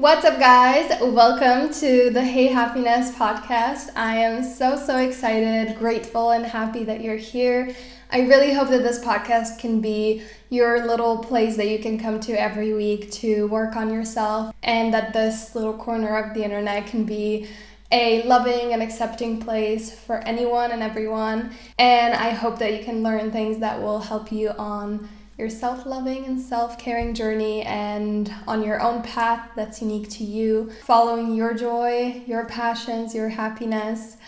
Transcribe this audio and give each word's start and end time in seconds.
What's 0.00 0.24
up, 0.24 0.38
guys? 0.38 0.98
Welcome 1.02 1.74
to 1.74 2.08
the 2.08 2.24
Hey 2.24 2.46
Happiness 2.46 3.14
podcast. 3.14 3.90
I 3.94 4.16
am 4.16 4.42
so, 4.42 4.74
so 4.74 4.96
excited, 4.96 5.76
grateful, 5.76 6.30
and 6.30 6.46
happy 6.46 6.84
that 6.84 7.02
you're 7.02 7.18
here. 7.18 7.76
I 8.10 8.20
really 8.20 8.54
hope 8.54 8.70
that 8.70 8.82
this 8.82 9.04
podcast 9.04 9.58
can 9.58 9.82
be 9.82 10.22
your 10.48 10.86
little 10.86 11.18
place 11.18 11.58
that 11.58 11.68
you 11.68 11.80
can 11.80 12.00
come 12.00 12.18
to 12.20 12.32
every 12.32 12.72
week 12.72 13.10
to 13.10 13.46
work 13.48 13.76
on 13.76 13.92
yourself, 13.92 14.54
and 14.62 14.94
that 14.94 15.12
this 15.12 15.54
little 15.54 15.74
corner 15.74 16.16
of 16.16 16.32
the 16.32 16.44
internet 16.44 16.86
can 16.86 17.04
be 17.04 17.46
a 17.92 18.22
loving 18.22 18.72
and 18.72 18.82
accepting 18.82 19.38
place 19.38 19.94
for 19.94 20.16
anyone 20.20 20.70
and 20.70 20.82
everyone. 20.82 21.52
And 21.78 22.14
I 22.14 22.30
hope 22.30 22.58
that 22.60 22.72
you 22.72 22.82
can 22.82 23.02
learn 23.02 23.30
things 23.30 23.58
that 23.58 23.82
will 23.82 24.00
help 24.00 24.32
you 24.32 24.48
on 24.52 25.10
your 25.40 25.50
self 25.50 25.86
loving 25.86 26.26
and 26.26 26.38
self 26.38 26.78
caring 26.78 27.14
journey 27.14 27.62
and 27.62 28.32
on 28.46 28.62
your 28.62 28.80
own 28.80 29.02
path 29.02 29.50
that's 29.56 29.80
unique 29.80 30.08
to 30.10 30.22
you, 30.22 30.70
following 30.84 31.34
your 31.34 31.54
joy, 31.54 32.22
your 32.26 32.44
passions, 32.44 33.14
your 33.14 33.30
happiness. 33.30 34.18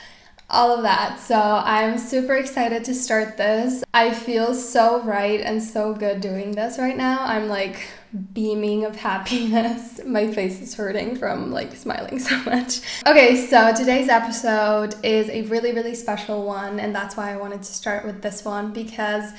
All 0.50 0.74
of 0.74 0.82
that. 0.82 1.18
So, 1.18 1.38
I'm 1.38 1.96
super 1.96 2.34
excited 2.34 2.84
to 2.84 2.94
start 2.94 3.36
this. 3.36 3.84
I 3.94 4.12
feel 4.12 4.54
so 4.54 5.02
right 5.02 5.40
and 5.40 5.62
so 5.62 5.94
good 5.94 6.20
doing 6.20 6.52
this 6.52 6.78
right 6.78 6.96
now. 6.96 7.24
I'm 7.24 7.48
like 7.48 7.86
beaming 8.34 8.84
of 8.84 8.96
happiness. 8.96 10.00
My 10.06 10.30
face 10.30 10.60
is 10.60 10.74
hurting 10.74 11.16
from 11.16 11.50
like 11.50 11.74
smiling 11.74 12.18
so 12.18 12.36
much. 12.44 12.80
Okay, 13.06 13.46
so 13.46 13.74
today's 13.74 14.08
episode 14.08 14.94
is 15.02 15.28
a 15.30 15.42
really, 15.42 15.72
really 15.72 15.94
special 15.94 16.44
one, 16.44 16.80
and 16.80 16.94
that's 16.94 17.16
why 17.16 17.32
I 17.32 17.36
wanted 17.36 17.62
to 17.62 17.72
start 17.72 18.04
with 18.04 18.20
this 18.20 18.44
one 18.44 18.72
because 18.72 19.32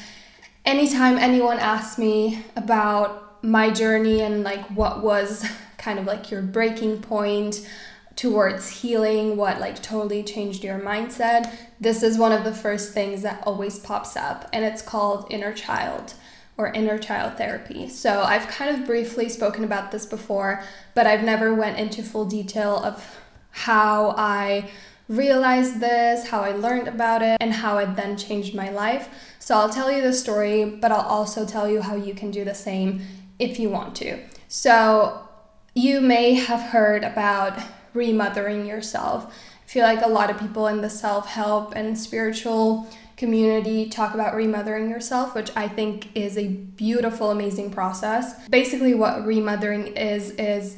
anytime 0.66 1.17
anyone 1.17 1.59
asks 1.59 1.98
me 1.98 2.44
about 2.55 3.44
my 3.44 3.70
journey 3.70 4.21
and 4.21 4.44
like 4.44 4.66
what 4.71 5.04
was 5.04 5.45
kind 5.77 5.99
of 5.99 6.05
like 6.05 6.31
your 6.31 6.41
breaking 6.41 7.02
point 7.02 7.67
towards 8.16 8.70
healing, 8.70 9.35
what 9.35 9.59
like 9.59 9.81
totally 9.81 10.23
changed 10.23 10.63
your 10.63 10.79
mindset, 10.79 11.54
this 11.79 12.04
is 12.04 12.18
one 12.18 12.32
of 12.32 12.43
the 12.43 12.54
first 12.54 12.93
things 12.93 13.21
that 13.23 13.43
always 13.46 13.79
pops 13.79 14.15
up, 14.15 14.48
and 14.54 14.63
it's 14.63 14.82
called 14.82 15.27
inner 15.29 15.51
child 15.51 16.13
or 16.55 16.71
inner 16.73 16.98
child 16.99 17.35
therapy. 17.38 17.90
So 17.90 18.21
I've 18.21 18.48
kind 18.48 18.76
of 18.76 18.85
briefly 18.85 19.27
spoken 19.27 19.63
about 19.63 19.91
this 19.91 20.05
before, 20.05 20.63
but 20.93 21.07
I've 21.07 21.23
never 21.23 21.54
went 21.54 21.79
into 21.79 22.04
full 22.04 22.26
detail 22.26 22.77
of 22.77 23.20
how 23.49 24.13
I 24.18 24.70
realized 25.09 25.79
this, 25.79 26.27
how 26.27 26.41
I 26.41 26.51
learned 26.51 26.87
about 26.87 27.21
it, 27.21 27.37
and 27.40 27.54
how 27.54 27.77
it 27.77 27.96
then 27.96 28.18
changed 28.18 28.55
my 28.55 28.70
life. 28.70 29.10
So 29.40 29.55
I'll 29.55 29.70
tell 29.70 29.91
you 29.91 30.01
the 30.01 30.13
story, 30.13 30.65
but 30.65 30.91
I'll 30.91 31.01
also 31.01 31.45
tell 31.45 31.70
you 31.70 31.82
how 31.82 31.95
you 31.95 32.13
can 32.13 32.32
do 32.32 32.45
the 32.45 32.55
same 32.55 33.01
if 33.40 33.60
you 33.60 33.70
want 33.70 33.95
to. 33.98 34.20
So 34.48 35.27
you 35.76 36.01
may 36.01 36.35
have 36.35 36.62
heard 36.70 37.04
about 37.04 37.60
remothering 37.93 38.65
yourself. 38.65 39.34
I 39.65 39.70
feel 39.70 39.84
like 39.84 40.05
a 40.05 40.10
lot 40.10 40.29
of 40.29 40.40
people 40.40 40.68
in 40.68 40.82
the 40.82 40.90
self 40.90 41.27
help 41.27 41.76
and 41.76 41.98
spiritual 41.98 42.88
community 43.17 43.90
talk 43.90 44.13
about 44.13 44.35
remothering 44.35 44.90
yourself, 44.90 45.35
which 45.35 45.51
I 45.55 45.67
think 45.67 46.15
is 46.15 46.38
a 46.38 46.48
beautiful, 46.48 47.32
amazing 47.32 47.71
process. 47.71 48.48
Basically, 48.49 48.93
what 48.93 49.26
remothering 49.26 49.88
is, 49.95 50.32
is 50.32 50.77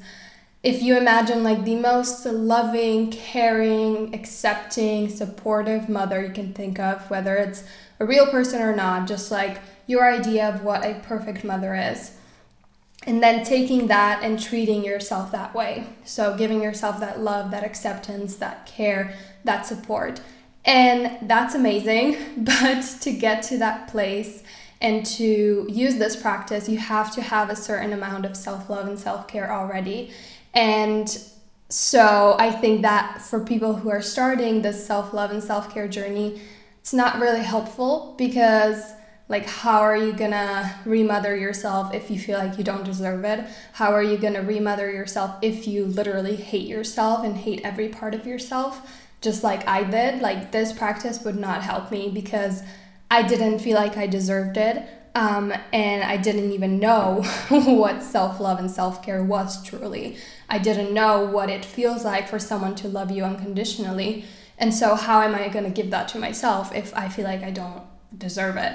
if 0.65 0.81
you 0.81 0.97
imagine 0.97 1.43
like 1.43 1.63
the 1.63 1.75
most 1.75 2.25
loving, 2.25 3.11
caring, 3.11 4.15
accepting, 4.15 5.07
supportive 5.09 5.87
mother 5.87 6.25
you 6.25 6.33
can 6.33 6.53
think 6.53 6.79
of, 6.79 7.07
whether 7.11 7.35
it's 7.35 7.63
a 7.99 8.05
real 8.05 8.25
person 8.25 8.63
or 8.63 8.75
not, 8.75 9.07
just 9.07 9.29
like 9.29 9.59
your 9.85 10.11
idea 10.11 10.49
of 10.49 10.63
what 10.63 10.83
a 10.83 10.99
perfect 11.03 11.43
mother 11.43 11.75
is. 11.75 12.17
And 13.05 13.21
then 13.21 13.45
taking 13.45 13.85
that 13.87 14.23
and 14.23 14.41
treating 14.41 14.83
yourself 14.83 15.31
that 15.33 15.53
way. 15.53 15.85
So, 16.03 16.35
giving 16.35 16.63
yourself 16.63 16.99
that 16.99 17.19
love, 17.19 17.51
that 17.51 17.63
acceptance, 17.63 18.37
that 18.37 18.65
care, 18.65 19.13
that 19.43 19.67
support. 19.67 20.19
And 20.65 21.29
that's 21.29 21.53
amazing. 21.53 22.17
But 22.37 22.81
to 23.01 23.11
get 23.11 23.43
to 23.43 23.59
that 23.59 23.87
place 23.89 24.41
and 24.81 25.05
to 25.05 25.67
use 25.69 25.97
this 25.97 26.15
practice, 26.15 26.67
you 26.67 26.79
have 26.79 27.13
to 27.13 27.21
have 27.21 27.51
a 27.51 27.55
certain 27.55 27.93
amount 27.93 28.25
of 28.25 28.35
self 28.35 28.67
love 28.67 28.87
and 28.87 28.97
self 28.97 29.27
care 29.27 29.51
already. 29.51 30.11
And 30.55 31.07
so, 31.69 32.35
I 32.39 32.51
think 32.51 32.81
that 32.83 33.21
for 33.21 33.43
people 33.43 33.75
who 33.75 33.89
are 33.89 34.01
starting 34.01 34.61
this 34.61 34.85
self 34.85 35.13
love 35.13 35.31
and 35.31 35.43
self 35.43 35.73
care 35.73 35.87
journey, 35.87 36.41
it's 36.79 36.93
not 36.93 37.19
really 37.19 37.41
helpful 37.41 38.15
because 38.17 38.93
like 39.27 39.47
how 39.47 39.79
are 39.81 39.97
you 39.97 40.13
gonna 40.13 40.79
remother 40.85 41.35
yourself 41.35 41.93
if 41.93 42.11
you 42.11 42.19
feel 42.19 42.37
like 42.37 42.57
you 42.57 42.63
don't 42.63 42.83
deserve 42.83 43.25
it? 43.25 43.45
How 43.73 43.91
are 43.91 44.03
you 44.03 44.17
gonna 44.17 44.43
remother 44.43 44.91
yourself 44.91 45.35
if 45.41 45.67
you 45.67 45.85
literally 45.85 46.35
hate 46.35 46.67
yourself 46.67 47.25
and 47.25 47.35
hate 47.35 47.61
every 47.63 47.89
part 47.89 48.13
of 48.13 48.27
yourself? 48.27 48.87
Just 49.21 49.43
like 49.43 49.67
i 49.67 49.83
did 49.83 50.21
like 50.21 50.51
this 50.51 50.71
practice 50.71 51.23
would 51.23 51.35
not 51.37 51.63
help 51.63 51.89
me 51.89 52.11
because 52.13 52.61
i 53.09 53.23
didn't 53.23 53.57
feel 53.59 53.75
like 53.75 53.97
i 53.97 54.05
deserved 54.05 54.57
it 54.57 54.87
um, 55.15 55.51
and 55.73 56.03
i 56.03 56.15
didn't 56.17 56.51
even 56.51 56.79
know 56.79 57.23
what 57.49 58.03
self-love 58.03 58.59
and 58.59 58.69
self-care 58.69 59.23
was 59.23 59.63
truly 59.63 60.17
i 60.49 60.59
didn't 60.59 60.93
know 60.93 61.25
what 61.25 61.49
it 61.49 61.65
feels 61.65 62.05
like 62.05 62.27
for 62.27 62.37
someone 62.37 62.75
to 62.75 62.87
love 62.87 63.09
you 63.09 63.23
unconditionally 63.23 64.23
and 64.57 64.73
so, 64.73 64.95
how 64.95 65.21
am 65.21 65.35
I 65.35 65.49
going 65.49 65.65
to 65.65 65.71
give 65.71 65.91
that 65.91 66.07
to 66.09 66.19
myself 66.19 66.73
if 66.73 66.95
I 66.95 67.09
feel 67.09 67.25
like 67.25 67.43
I 67.43 67.51
don't 67.51 67.83
deserve 68.17 68.57
it? 68.57 68.73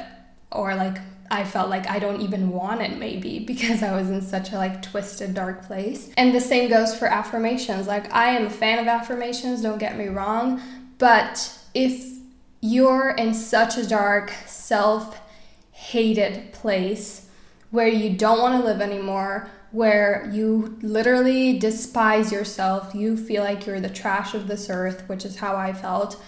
Or 0.53 0.75
like 0.75 0.99
I 1.31 1.45
felt 1.45 1.71
like 1.71 1.89
I 1.89 1.99
don't 1.99 2.21
even 2.21 2.51
want 2.51 2.83
it, 2.83 2.99
maybe 2.99 3.39
because 3.47 3.83
I 3.83 3.95
was 3.95 4.11
in 4.11 4.21
such 4.21 4.53
a 4.53 4.57
like 4.57 4.83
twisted, 4.83 5.35
dark 5.35 5.65
place. 5.65 6.13
And 6.17 6.35
the 6.35 6.41
same 6.41 6.69
goes 6.69 6.95
for 6.95 7.07
affirmations. 7.07 7.87
Like, 7.87 8.13
I 8.13 8.31
am 8.31 8.47
a 8.47 8.51
fan 8.51 8.79
of 8.79 8.87
affirmations, 8.87 9.63
don't 9.63 9.79
get 9.79 9.97
me 9.97 10.09
wrong. 10.09 10.61
But 10.99 11.59
if 11.73 12.19
you're 12.61 13.11
in 13.11 13.33
such 13.33 13.79
a 13.79 13.87
dark, 13.87 14.33
self 14.45 15.20
hated 15.91 16.53
place 16.53 17.27
where 17.71 17.89
you 17.89 18.17
don't 18.17 18.41
want 18.41 18.61
to 18.61 18.67
live 18.67 18.81
anymore, 18.81 19.49
where 19.71 20.29
you 20.33 20.79
literally 20.83 21.59
despise 21.59 22.33
yourself, 22.33 22.95
you 22.95 23.17
feel 23.17 23.45
like 23.45 23.67
you're 23.67 23.81
the 23.81 23.89
trash 23.89 24.35
of 24.35 24.49
this 24.49 24.69
earth, 24.69 25.05
which 25.09 25.25
is 25.25 25.37
how 25.37 25.57
I 25.57 25.73
felt. 25.73 26.21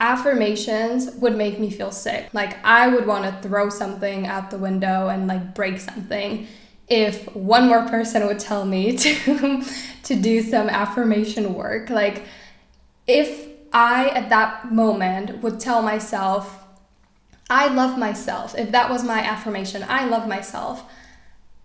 Affirmations 0.00 1.12
would 1.16 1.36
make 1.36 1.58
me 1.58 1.70
feel 1.70 1.90
sick. 1.90 2.28
Like 2.32 2.64
I 2.64 2.88
would 2.88 3.06
want 3.06 3.24
to 3.24 3.48
throw 3.48 3.68
something 3.68 4.26
out 4.26 4.50
the 4.50 4.58
window 4.58 5.08
and 5.08 5.26
like 5.26 5.54
break 5.54 5.78
something 5.78 6.46
if 6.88 7.34
one 7.34 7.66
more 7.66 7.88
person 7.88 8.26
would 8.26 8.38
tell 8.38 8.64
me 8.64 8.96
to 8.98 9.64
to 10.04 10.14
do 10.14 10.42
some 10.42 10.68
affirmation 10.68 11.54
work. 11.54 11.90
Like 11.90 12.24
if 13.06 13.48
I 13.72 14.08
at 14.10 14.28
that 14.28 14.72
moment 14.72 15.42
would 15.42 15.58
tell 15.58 15.82
myself 15.82 16.63
I 17.50 17.68
love 17.68 17.98
myself. 17.98 18.54
If 18.56 18.72
that 18.72 18.90
was 18.90 19.04
my 19.04 19.20
affirmation, 19.20 19.84
I 19.88 20.06
love 20.06 20.28
myself 20.28 20.84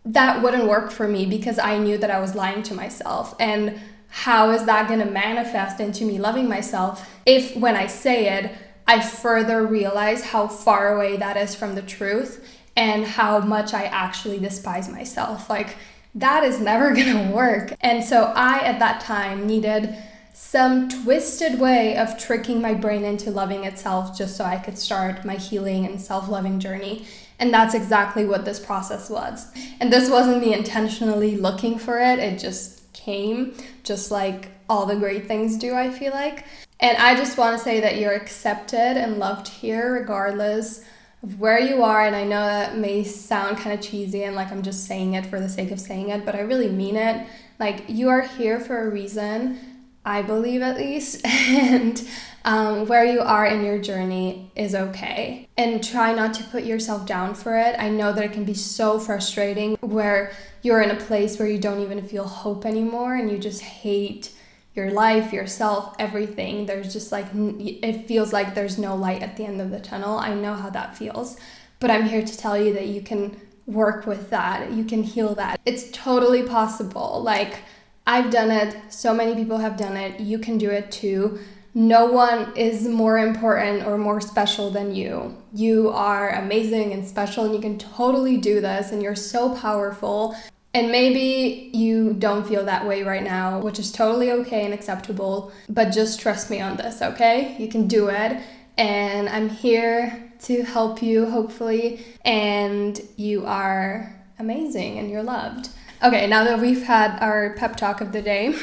that 0.05 0.41
wouldn't 0.41 0.67
work 0.67 0.91
for 0.91 1.07
me 1.07 1.25
because 1.25 1.59
I 1.59 1.77
knew 1.77 1.97
that 1.97 2.11
I 2.11 2.19
was 2.19 2.35
lying 2.35 2.63
to 2.63 2.73
myself. 2.73 3.35
And 3.39 3.79
how 4.07 4.51
is 4.51 4.65
that 4.65 4.87
going 4.87 4.99
to 4.99 5.05
manifest 5.05 5.79
into 5.79 6.03
me 6.03 6.17
loving 6.17 6.47
myself 6.47 7.07
if 7.25 7.55
when 7.55 7.75
I 7.75 7.87
say 7.87 8.39
it, 8.39 8.51
I 8.87 9.01
further 9.01 9.65
realize 9.67 10.23
how 10.23 10.47
far 10.47 10.95
away 10.95 11.17
that 11.17 11.37
is 11.37 11.53
from 11.53 11.75
the 11.75 11.83
truth 11.83 12.43
and 12.75 13.05
how 13.05 13.39
much 13.39 13.73
I 13.73 13.83
actually 13.85 14.39
despise 14.39 14.89
myself? 14.89 15.49
Like, 15.49 15.75
that 16.15 16.43
is 16.43 16.59
never 16.59 16.91
going 16.95 17.27
to 17.27 17.31
work. 17.31 17.73
And 17.81 18.03
so 18.03 18.33
I, 18.35 18.59
at 18.59 18.79
that 18.79 19.01
time, 19.01 19.45
needed 19.45 19.95
some 20.41 20.87
twisted 20.87 21.59
way 21.59 21.97
of 21.97 22.17
tricking 22.17 22.61
my 22.61 22.73
brain 22.73 23.03
into 23.03 23.29
loving 23.29 23.65
itself 23.65 24.17
just 24.17 24.37
so 24.37 24.45
I 24.45 24.55
could 24.55 24.77
start 24.77 25.25
my 25.25 25.35
healing 25.35 25.85
and 25.85 25.99
self 25.99 26.29
loving 26.29 26.61
journey. 26.61 27.05
And 27.39 27.53
that's 27.53 27.75
exactly 27.75 28.23
what 28.23 28.45
this 28.45 28.57
process 28.57 29.09
was. 29.09 29.45
And 29.81 29.91
this 29.91 30.09
wasn't 30.09 30.41
me 30.41 30.53
intentionally 30.53 31.35
looking 31.35 31.77
for 31.77 31.99
it, 31.99 32.19
it 32.19 32.39
just 32.39 32.91
came, 32.93 33.53
just 33.83 34.11
like 34.11 34.47
all 34.69 34.85
the 34.85 34.95
great 34.95 35.27
things 35.27 35.57
do, 35.57 35.75
I 35.75 35.91
feel 35.91 36.13
like. 36.13 36.45
And 36.79 36.97
I 36.97 37.15
just 37.15 37.37
want 37.37 37.57
to 37.57 37.63
say 37.63 37.81
that 37.81 37.97
you're 37.97 38.13
accepted 38.13 38.97
and 38.97 39.19
loved 39.19 39.49
here, 39.49 39.91
regardless 39.91 40.85
of 41.21 41.37
where 41.37 41.59
you 41.59 41.83
are. 41.83 42.05
And 42.05 42.15
I 42.15 42.23
know 42.23 42.45
that 42.45 42.77
may 42.77 43.03
sound 43.03 43.57
kind 43.57 43.77
of 43.77 43.85
cheesy 43.85 44.23
and 44.23 44.37
like 44.37 44.53
I'm 44.53 44.63
just 44.63 44.85
saying 44.85 45.15
it 45.15 45.25
for 45.25 45.41
the 45.41 45.49
sake 45.49 45.71
of 45.71 45.81
saying 45.81 46.09
it, 46.09 46.25
but 46.25 46.33
I 46.33 46.39
really 46.39 46.69
mean 46.69 46.95
it. 46.95 47.27
Like, 47.59 47.83
you 47.89 48.07
are 48.07 48.21
here 48.21 48.57
for 48.57 48.87
a 48.87 48.89
reason, 48.89 49.78
I 50.05 50.21
believe 50.21 50.61
at 50.61 50.77
least. 50.77 51.21
and 51.25 52.01
um, 52.45 52.87
where 52.87 53.05
you 53.05 53.19
are 53.19 53.45
in 53.45 53.63
your 53.63 53.79
journey 53.79 54.51
is 54.55 54.73
okay. 54.73 55.47
And 55.57 55.83
try 55.83 56.13
not 56.13 56.33
to 56.35 56.43
put 56.45 56.63
yourself 56.63 57.05
down 57.05 57.35
for 57.35 57.57
it. 57.57 57.75
I 57.77 57.89
know 57.89 58.13
that 58.13 58.23
it 58.23 58.31
can 58.31 58.45
be 58.45 58.53
so 58.53 58.99
frustrating 58.99 59.75
where 59.81 60.31
you're 60.61 60.81
in 60.81 60.91
a 60.91 60.95
place 60.95 61.37
where 61.37 61.47
you 61.47 61.57
don't 61.57 61.81
even 61.81 62.01
feel 62.01 62.25
hope 62.25 62.65
anymore 62.65 63.15
and 63.15 63.29
you 63.29 63.37
just 63.37 63.61
hate 63.61 64.31
your 64.73 64.91
life, 64.91 65.33
yourself, 65.33 65.95
everything. 65.99 66.65
There's 66.65 66.93
just 66.93 67.11
like, 67.11 67.27
it 67.33 68.07
feels 68.07 68.31
like 68.31 68.55
there's 68.55 68.77
no 68.77 68.95
light 68.95 69.21
at 69.21 69.35
the 69.35 69.45
end 69.45 69.59
of 69.59 69.71
the 69.71 69.79
tunnel. 69.79 70.17
I 70.17 70.33
know 70.33 70.53
how 70.53 70.69
that 70.69 70.97
feels. 70.97 71.37
But 71.79 71.91
I'm 71.91 72.03
here 72.03 72.21
to 72.25 72.37
tell 72.37 72.57
you 72.57 72.73
that 72.73 72.87
you 72.87 73.01
can 73.01 73.39
work 73.65 74.07
with 74.07 74.31
that, 74.31 74.71
you 74.71 74.83
can 74.83 75.03
heal 75.03 75.35
that. 75.35 75.59
It's 75.63 75.91
totally 75.91 76.43
possible. 76.43 77.21
Like, 77.23 77.59
I've 78.07 78.31
done 78.31 78.51
it, 78.51 78.75
so 78.89 79.13
many 79.13 79.35
people 79.35 79.57
have 79.59 79.77
done 79.77 79.95
it. 79.95 80.19
You 80.19 80.39
can 80.39 80.57
do 80.57 80.69
it 80.69 80.91
too. 80.91 81.39
No 81.75 82.05
one 82.05 82.57
is 82.57 82.87
more 82.87 83.19
important 83.19 83.85
or 83.85 83.97
more 83.97 84.19
special 84.19 84.71
than 84.71 84.95
you. 84.95 85.37
You 85.53 85.89
are 85.89 86.31
amazing 86.31 86.93
and 86.93 87.07
special, 87.07 87.45
and 87.45 87.53
you 87.53 87.61
can 87.61 87.77
totally 87.77 88.37
do 88.37 88.59
this, 88.59 88.91
and 88.91 89.03
you're 89.03 89.15
so 89.15 89.55
powerful. 89.55 90.35
And 90.73 90.91
maybe 90.91 91.69
you 91.73 92.13
don't 92.13 92.47
feel 92.47 92.65
that 92.65 92.87
way 92.87 93.03
right 93.03 93.23
now, 93.23 93.59
which 93.59 93.79
is 93.79 93.91
totally 93.91 94.31
okay 94.31 94.65
and 94.65 94.73
acceptable, 94.73 95.51
but 95.67 95.91
just 95.91 96.19
trust 96.19 96.49
me 96.49 96.61
on 96.61 96.77
this, 96.77 97.01
okay? 97.01 97.55
You 97.59 97.67
can 97.67 97.87
do 97.87 98.09
it. 98.09 98.41
And 98.77 99.27
I'm 99.29 99.49
here 99.49 100.31
to 100.43 100.63
help 100.63 101.01
you, 101.01 101.29
hopefully. 101.29 102.05
And 102.23 102.99
you 103.15 103.45
are 103.45 104.15
amazing 104.37 104.99
and 104.99 105.09
you're 105.09 105.23
loved. 105.23 105.69
Okay, 106.01 106.27
now 106.27 106.45
that 106.45 106.59
we've 106.59 106.83
had 106.83 107.19
our 107.19 107.53
pep 107.55 107.75
talk 107.75 107.99
of 107.99 108.13
the 108.13 108.21
day, 108.21 108.55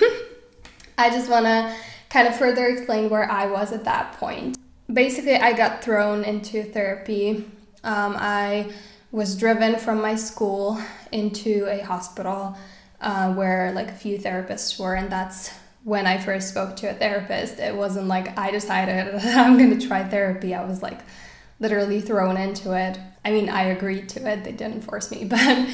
I 0.99 1.11
just 1.11 1.29
want 1.31 1.45
to 1.45 1.75
kind 2.09 2.27
of 2.27 2.35
further 2.35 2.67
explain 2.67 3.11
where 3.11 3.31
I 3.31 3.45
was 3.47 3.73
at 3.73 3.85
that 3.85 4.15
point. 4.15 4.57
Basically, 4.91 5.35
I 5.35 5.53
got 5.53 5.83
thrown 5.83 6.25
into 6.25 6.63
therapy. 6.63 7.45
Um, 7.85 8.17
I 8.19 8.73
was 9.13 9.37
driven 9.37 9.77
from 9.77 10.01
my 10.01 10.15
school 10.15 10.81
into 11.13 11.67
a 11.69 11.81
hospital 11.81 12.57
uh, 13.03 13.35
where 13.35 13.71
like 13.73 13.89
a 13.89 13.95
few 13.95 14.17
therapists 14.17 14.81
were, 14.81 14.95
and 14.95 15.13
that's 15.13 15.53
when 15.85 16.07
I 16.07 16.17
first 16.17 16.49
spoke 16.49 16.75
to 16.77 16.91
a 16.91 16.95
therapist. 16.95 17.59
It 17.59 17.77
wasn't 17.77 18.09
like 18.09 18.39
I 18.39 18.51
decided 18.51 19.15
I'm 19.25 19.59
going 19.59 19.79
to 19.79 19.87
try 19.87 20.05
therapy. 20.05 20.55
I 20.55 20.65
was 20.65 20.83
like 20.83 21.01
literally 21.61 22.01
thrown 22.01 22.39
into 22.39 22.73
it. 22.73 22.99
I 23.27 23.31
mean, 23.31 23.51
I 23.51 23.65
agreed 23.65 24.09
to 24.11 24.27
it. 24.27 24.43
They 24.43 24.53
didn't 24.53 24.85
force 24.85 25.11
me, 25.11 25.25
but 25.31 25.69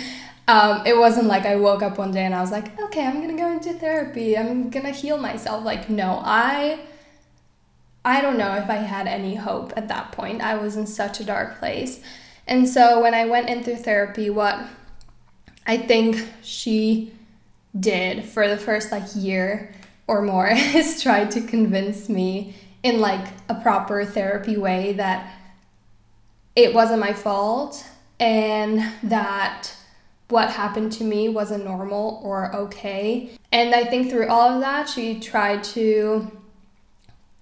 um, 0.49 0.87
it 0.87 0.97
wasn't 0.97 1.27
like 1.27 1.47
I 1.47 1.57
woke 1.57 1.83
up 1.83 1.99
one 1.99 2.11
day 2.11 2.25
and 2.25 2.35
I 2.35 2.41
was 2.41 2.51
like, 2.51 2.79
okay, 2.81 3.07
I'm 3.07 3.21
gonna 3.21 3.39
go 3.39 3.51
into 3.51 3.73
therapy. 3.75 4.37
I'm 4.37 4.71
gonna 4.71 4.91
heal 4.91 5.19
myself. 5.19 5.65
Like, 5.65 5.89
no, 5.89 6.21
I. 6.25 6.81
I 8.05 8.21
don't 8.21 8.37
know 8.37 8.57
if 8.57 8.69
I 8.69 8.79
had 8.79 9.07
any 9.07 9.37
hope 9.37 9.73
at 9.77 9.87
that 9.87 10.11
point. 10.11 10.43
I 10.43 10.57
was 10.57 10.77
in 10.77 10.89
such 10.89 11.21
a 11.21 11.25
dark 11.25 11.61
place. 11.61 12.01
And 12.49 12.69
so 12.69 13.01
when 13.01 13.15
I 13.15 13.27
went 13.27 13.49
into 13.49 13.77
therapy, 13.77 14.29
what 14.29 14.59
I 15.69 15.77
think 15.77 16.29
she 16.43 17.13
did 17.79 18.25
for 18.25 18.49
the 18.49 18.57
first 18.57 18.91
like 18.91 19.05
year 19.15 19.73
or 20.07 20.23
more 20.23 20.49
is 20.51 21.01
try 21.03 21.25
to 21.27 21.41
convince 21.41 22.09
me 22.09 22.57
in 22.83 23.01
like 23.01 23.27
a 23.49 23.55
proper 23.55 24.05
therapy 24.05 24.57
way 24.57 24.95
that 24.95 25.33
it 26.57 26.75
wasn't 26.75 26.99
my 26.99 27.13
fault 27.13 27.87
and 28.19 28.85
that 29.05 29.73
what 30.33 30.51
happened 30.51 30.91
to 30.91 31.05
me 31.05 31.29
wasn't 31.29 31.63
normal 31.63 32.21
or 32.25 32.55
okay. 32.57 33.31
And 33.53 33.75
I 33.75 33.85
think 33.85 34.11
through 34.11 34.29
all 34.29 34.49
of 34.49 34.61
that, 34.63 34.89
she 34.89 35.21
tried 35.21 35.63
to 35.65 36.31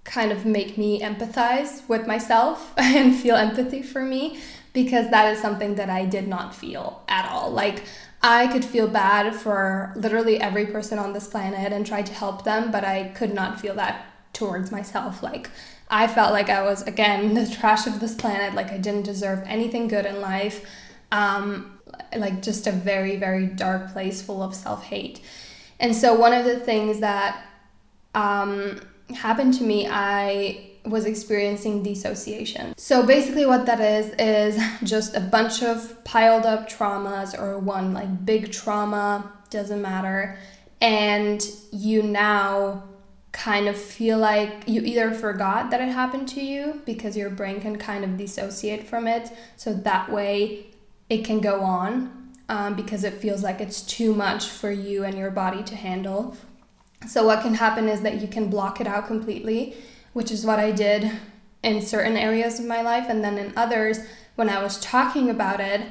kind 0.03 0.33
of 0.33 0.45
make 0.45 0.77
me 0.77 1.01
empathize 1.01 1.89
with 1.89 2.07
myself 2.09 2.75
and 2.77 3.15
feel 3.15 3.37
empathy 3.37 3.81
for 3.81 4.03
me 4.03 4.41
because 4.73 5.09
that 5.11 5.33
is 5.33 5.41
something 5.41 5.77
that 5.77 5.89
I 5.89 6.05
did 6.05 6.27
not 6.27 6.55
feel 6.55 7.03
at 7.09 7.31
all. 7.31 7.51
Like, 7.51 7.85
I 8.23 8.49
could 8.49 8.65
feel 8.65 8.87
bad 8.87 9.35
for 9.35 9.93
literally 9.97 10.41
every 10.41 10.67
person 10.67 10.99
on 10.99 11.13
this 11.13 11.27
planet 11.27 11.73
and 11.73 11.87
try 11.87 12.03
to 12.03 12.13
help 12.13 12.45
them, 12.45 12.71
but 12.71 12.85
I 12.85 13.09
could 13.09 13.33
not 13.33 13.61
feel 13.61 13.75
that 13.77 14.05
towards 14.33 14.71
myself. 14.71 15.23
Like, 15.23 15.49
I 15.89 16.07
felt 16.07 16.33
like 16.33 16.51
I 16.51 16.63
was, 16.63 16.83
again, 16.83 17.35
the 17.35 17.47
trash 17.49 17.87
of 17.87 18.01
this 18.01 18.15
planet, 18.15 18.55
like, 18.55 18.71
I 18.71 18.79
didn't 18.79 19.05
deserve 19.05 19.43
anything 19.47 19.87
good 19.87 20.07
in 20.07 20.21
life. 20.21 20.69
Um, 21.13 21.80
like, 22.17 22.43
just 22.43 22.67
a 22.67 22.73
very, 22.73 23.17
very 23.17 23.47
dark 23.47 23.93
place 23.93 24.23
full 24.23 24.43
of 24.43 24.55
self 24.55 24.85
hate. 24.85 25.21
And 25.79 25.95
so, 25.95 26.15
one 26.15 26.33
of 26.33 26.45
the 26.45 26.61
things 26.61 27.01
that 27.01 27.45
um, 28.15 28.81
happened 29.15 29.55
to 29.55 29.65
me, 29.65 29.89
I 29.89 30.71
was 30.85 31.05
experiencing 31.05 31.83
dissociation. 31.83 32.75
So 32.77 33.05
basically 33.05 33.47
what 33.47 33.67
that 33.67 33.81
is 33.81 34.15
is 34.19 34.63
just 34.83 35.15
a 35.15 35.21
bunch 35.21 35.63
of 35.63 36.03
piled 36.05 36.47
up 36.47 36.69
traumas 36.69 37.39
or 37.39 37.59
one 37.59 37.93
like 37.93 38.25
big 38.25 38.53
trauma, 38.53 39.33
doesn't 39.51 39.83
matter, 39.83 40.39
and 40.81 41.45
you 41.73 42.03
now 42.03 42.85
kind 43.33 43.69
of 43.69 43.77
feel 43.77 44.19
like 44.19 44.65
you 44.67 44.83
either 44.83 45.13
forgot 45.13 45.71
that 45.71 45.81
it 45.81 45.89
happened 45.89 46.27
to 46.27 46.41
you 46.41 46.83
because 46.85 47.17
your 47.17 47.31
brain 47.31 47.61
can 47.61 47.77
kind 47.77 48.05
of 48.05 48.17
dissociate 48.17 48.89
from 48.89 49.07
it. 49.07 49.31
So 49.57 49.73
that 49.73 50.11
way 50.11 50.67
it 51.11 51.25
can 51.25 51.41
go 51.41 51.61
on 51.61 52.33
um, 52.49 52.75
because 52.75 53.05
it 53.05 53.15
feels 53.15 53.43
like 53.43 53.61
it's 53.61 53.83
too 53.83 54.15
much 54.15 54.47
for 54.47 54.71
you 54.71 55.05
and 55.05 55.19
your 55.19 55.31
body 55.31 55.63
to 55.65 55.77
handle. 55.77 56.37
So, 57.07 57.27
what 57.27 57.43
can 57.43 57.55
happen 57.55 57.89
is 57.89 58.01
that 58.01 58.23
you 58.23 58.29
can 58.29 58.49
block 58.49 58.81
it 58.81 58.87
out 58.87 59.07
completely 59.07 59.77
which 60.13 60.31
is 60.31 60.45
what 60.45 60.59
I 60.59 60.73
did 60.73 61.11
in 61.63 61.83
certain 61.83 62.17
areas 62.17 62.59
of 62.59 62.67
my 62.67 62.83
life. 62.83 63.07
And 63.09 63.23
then 63.23 63.39
in 63.39 63.53
others, 63.57 64.01
when 64.35 64.49
I 64.49 64.63
was 64.63 64.81
talking 64.81 65.31
about 65.31 65.61
it, 65.61 65.83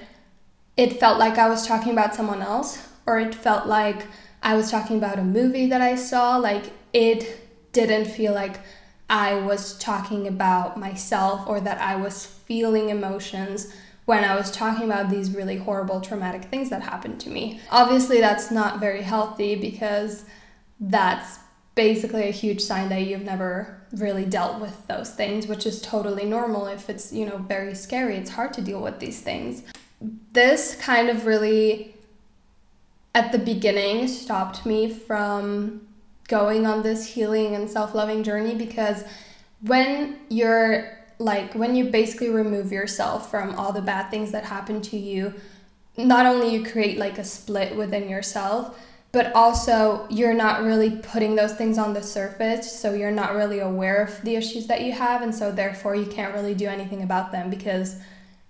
it 0.76 1.00
felt 1.00 1.20
like 1.20 1.38
I 1.38 1.50
was 1.50 1.68
talking 1.68 1.92
about 1.92 2.16
someone 2.16 2.42
else, 2.42 2.88
or 3.06 3.20
it 3.20 3.36
felt 3.36 3.68
like 3.68 4.06
I 4.42 4.56
was 4.56 4.72
talking 4.72 4.98
about 4.98 5.20
a 5.20 5.24
movie 5.24 5.68
that 5.68 5.82
I 5.82 5.96
saw. 5.96 6.38
Like 6.38 6.72
it 6.94 7.48
didn't 7.72 8.06
feel 8.06 8.34
like 8.34 8.60
I 9.10 9.36
was 9.36 9.78
talking 9.78 10.28
about 10.28 10.78
myself 10.78 11.48
or 11.48 11.60
that 11.62 11.82
I 11.82 11.96
was 11.96 12.26
feeling 12.26 12.90
emotions 12.90 13.74
when 14.10 14.24
I 14.24 14.36
was 14.36 14.50
talking 14.50 14.86
about 14.86 15.12
these 15.12 15.36
really 15.36 15.58
horrible 15.58 16.02
traumatic 16.02 16.46
things 16.46 16.72
that 16.72 16.82
happened 16.82 17.20
to 17.20 17.30
me. 17.30 17.62
Obviously, 17.70 18.20
that's 18.20 18.50
not 18.50 18.80
very 18.80 19.04
healthy 19.04 19.54
because 19.54 20.26
that's 20.80 21.38
basically 21.76 22.28
a 22.28 22.32
huge 22.32 22.60
sign 22.60 22.90
that 22.90 23.02
you've 23.02 23.22
never 23.22 23.80
really 23.92 24.26
dealt 24.26 24.60
with 24.60 24.88
those 24.88 25.12
things, 25.12 25.46
which 25.46 25.68
is 25.68 25.80
totally 25.80 26.26
normal 26.26 26.66
if 26.66 26.90
it's, 26.90 27.14
you 27.14 27.24
know, 27.24 27.38
very 27.38 27.76
scary. 27.76 28.16
It's 28.16 28.32
hard 28.32 28.52
to 28.54 28.64
deal 28.64 28.82
with 28.82 28.98
these 28.98 29.22
things. 29.22 29.62
This 30.34 30.74
kind 30.78 31.10
of 31.10 31.28
really, 31.28 31.94
at 33.14 33.32
the 33.32 33.38
beginning, 33.38 34.08
stopped 34.08 34.66
me 34.66 34.92
from 34.92 35.88
going 36.28 36.66
on 36.66 36.82
this 36.82 37.06
healing 37.06 37.54
and 37.54 37.70
self 37.70 37.94
loving 37.94 38.24
journey 38.24 38.56
because 38.56 39.04
when 39.62 40.18
you're 40.30 40.99
like, 41.20 41.54
when 41.54 41.76
you 41.76 41.86
basically 41.86 42.30
remove 42.30 42.72
yourself 42.72 43.30
from 43.30 43.54
all 43.56 43.74
the 43.74 43.82
bad 43.82 44.10
things 44.10 44.32
that 44.32 44.46
happen 44.46 44.82
to 44.84 44.98
you, 44.98 45.34
not 45.98 46.26
only 46.26 46.54
you 46.54 46.66
create 46.66 46.98
like 46.98 47.18
a 47.18 47.24
split 47.24 47.76
within 47.76 48.10
yourself, 48.10 48.80
but 49.12 49.34
also 49.34 50.06
you're 50.10 50.34
not 50.34 50.62
really 50.62 50.92
putting 50.92 51.36
those 51.36 51.54
things 51.54 51.78
on 51.78 51.94
the 51.94 52.04
surface 52.04 52.80
so 52.80 52.94
you're 52.94 53.12
not 53.12 53.36
really 53.36 53.60
aware 53.60 54.04
of 54.04 54.22
the 54.22 54.36
issues 54.36 54.68
that 54.68 54.82
you 54.82 54.92
have 54.92 55.22
and 55.22 55.34
so 55.34 55.52
therefore 55.52 55.96
you 55.96 56.06
can't 56.06 56.34
really 56.34 56.54
do 56.54 56.68
anything 56.68 57.02
about 57.02 57.32
them 57.32 57.50
because 57.50 57.96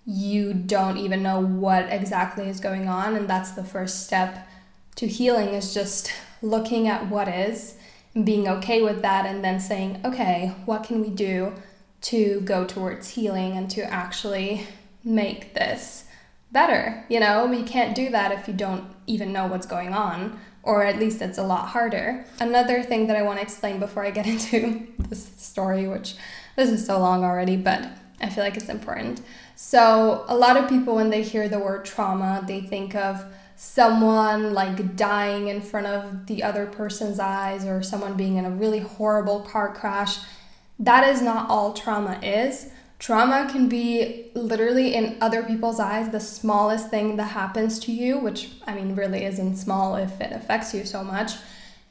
you 0.06 0.54
don't 0.54 0.98
even 0.98 1.24
know 1.24 1.40
what 1.40 1.86
exactly 1.90 2.50
is 2.50 2.60
going 2.60 2.88
on 2.88 3.16
and 3.16 3.30
that's 3.30 3.52
the 3.52 3.64
first 3.64 4.06
step 4.06 4.48
to 4.96 5.08
healing 5.08 5.50
is 5.50 5.74
just 5.74 6.12
looking 6.42 6.88
at 6.88 7.08
what 7.08 7.28
is 7.28 7.78
and 8.16 8.26
being 8.26 8.48
okay 8.48 8.82
with 8.82 9.02
that 9.02 9.26
and 9.26 9.44
then 9.44 9.60
saying 9.60 10.02
okay 10.04 10.54
what 10.66 10.84
can 10.84 11.02
we 11.02 11.10
do 11.10 11.54
to 12.01 12.41
go 12.41 12.65
towards 12.65 13.10
healing 13.10 13.58
and 13.58 13.70
to 13.70 13.82
actually 13.82 14.65
make 15.03 15.53
this 15.53 16.06
better 16.51 17.06
you 17.10 17.20
know 17.20 17.46
we 17.46 17.63
can't 17.63 17.96
do 17.96 18.10
that 18.10 18.32
if 18.32 18.48
you 18.48 18.53
don't 18.53 18.84
even 19.08 19.32
know 19.32 19.48
what's 19.48 19.68
going 19.68 19.94
on 19.94 20.39
or 20.63 20.84
at 20.84 21.00
least 21.00 21.22
it's 21.22 21.38
a 21.38 21.44
lot 21.44 21.70
harder. 21.70 22.25
Another 22.39 22.84
thing 22.84 23.08
that 23.08 23.15
I 23.15 23.22
want 23.22 23.39
to 23.39 23.44
explain 23.44 23.79
before 23.79 24.06
I 24.06 24.12
get 24.12 24.27
into 24.34 24.88
this 24.98 25.25
story, 25.38 25.88
which 25.88 26.15
this 26.56 26.70
is 26.70 26.86
so 26.86 27.00
long 27.00 27.24
already, 27.24 27.58
but 27.58 27.89
I 28.22 28.29
feel 28.29 28.44
like 28.44 28.58
it's 28.58 28.70
important. 28.70 29.22
So, 29.56 30.25
a 30.27 30.36
lot 30.36 30.58
of 30.58 30.70
people, 30.70 30.96
when 30.96 31.10
they 31.10 31.24
hear 31.24 31.50
the 31.50 31.60
word 31.60 31.86
trauma, 31.86 32.44
they 32.46 32.62
think 32.62 32.96
of 32.96 33.24
someone 33.56 34.53
like 34.53 34.96
dying 34.96 35.48
in 35.48 35.62
front 35.62 35.88
of 35.88 36.27
the 36.27 36.44
other 36.44 36.65
person's 36.65 37.20
eyes 37.20 37.65
or 37.65 37.84
someone 37.84 38.15
being 38.15 38.38
in 38.38 38.46
a 38.46 38.50
really 38.50 38.79
horrible 38.79 39.41
car 39.41 39.74
crash. 39.74 40.20
That 40.80 41.08
is 41.08 41.22
not 41.22 41.50
all 41.50 41.74
trauma 41.74 42.20
is. 42.24 42.72
Trauma 43.00 43.48
can 43.52 43.70
be 43.70 44.32
literally 44.34 44.94
in 44.96 45.18
other 45.22 45.44
people's 45.44 45.80
eyes 45.80 46.10
the 46.10 46.20
smallest 46.20 46.90
thing 46.90 47.18
that 47.18 47.32
happens 47.32 47.80
to 47.80 47.92
you, 47.92 48.18
which 48.18 48.52
I 48.66 48.74
mean 48.74 48.96
really 48.96 49.26
isn't 49.26 49.58
small 49.58 49.96
if 49.96 50.20
it 50.20 50.32
affects 50.32 50.74
you 50.74 50.86
so 50.86 51.04
much. 51.04 51.34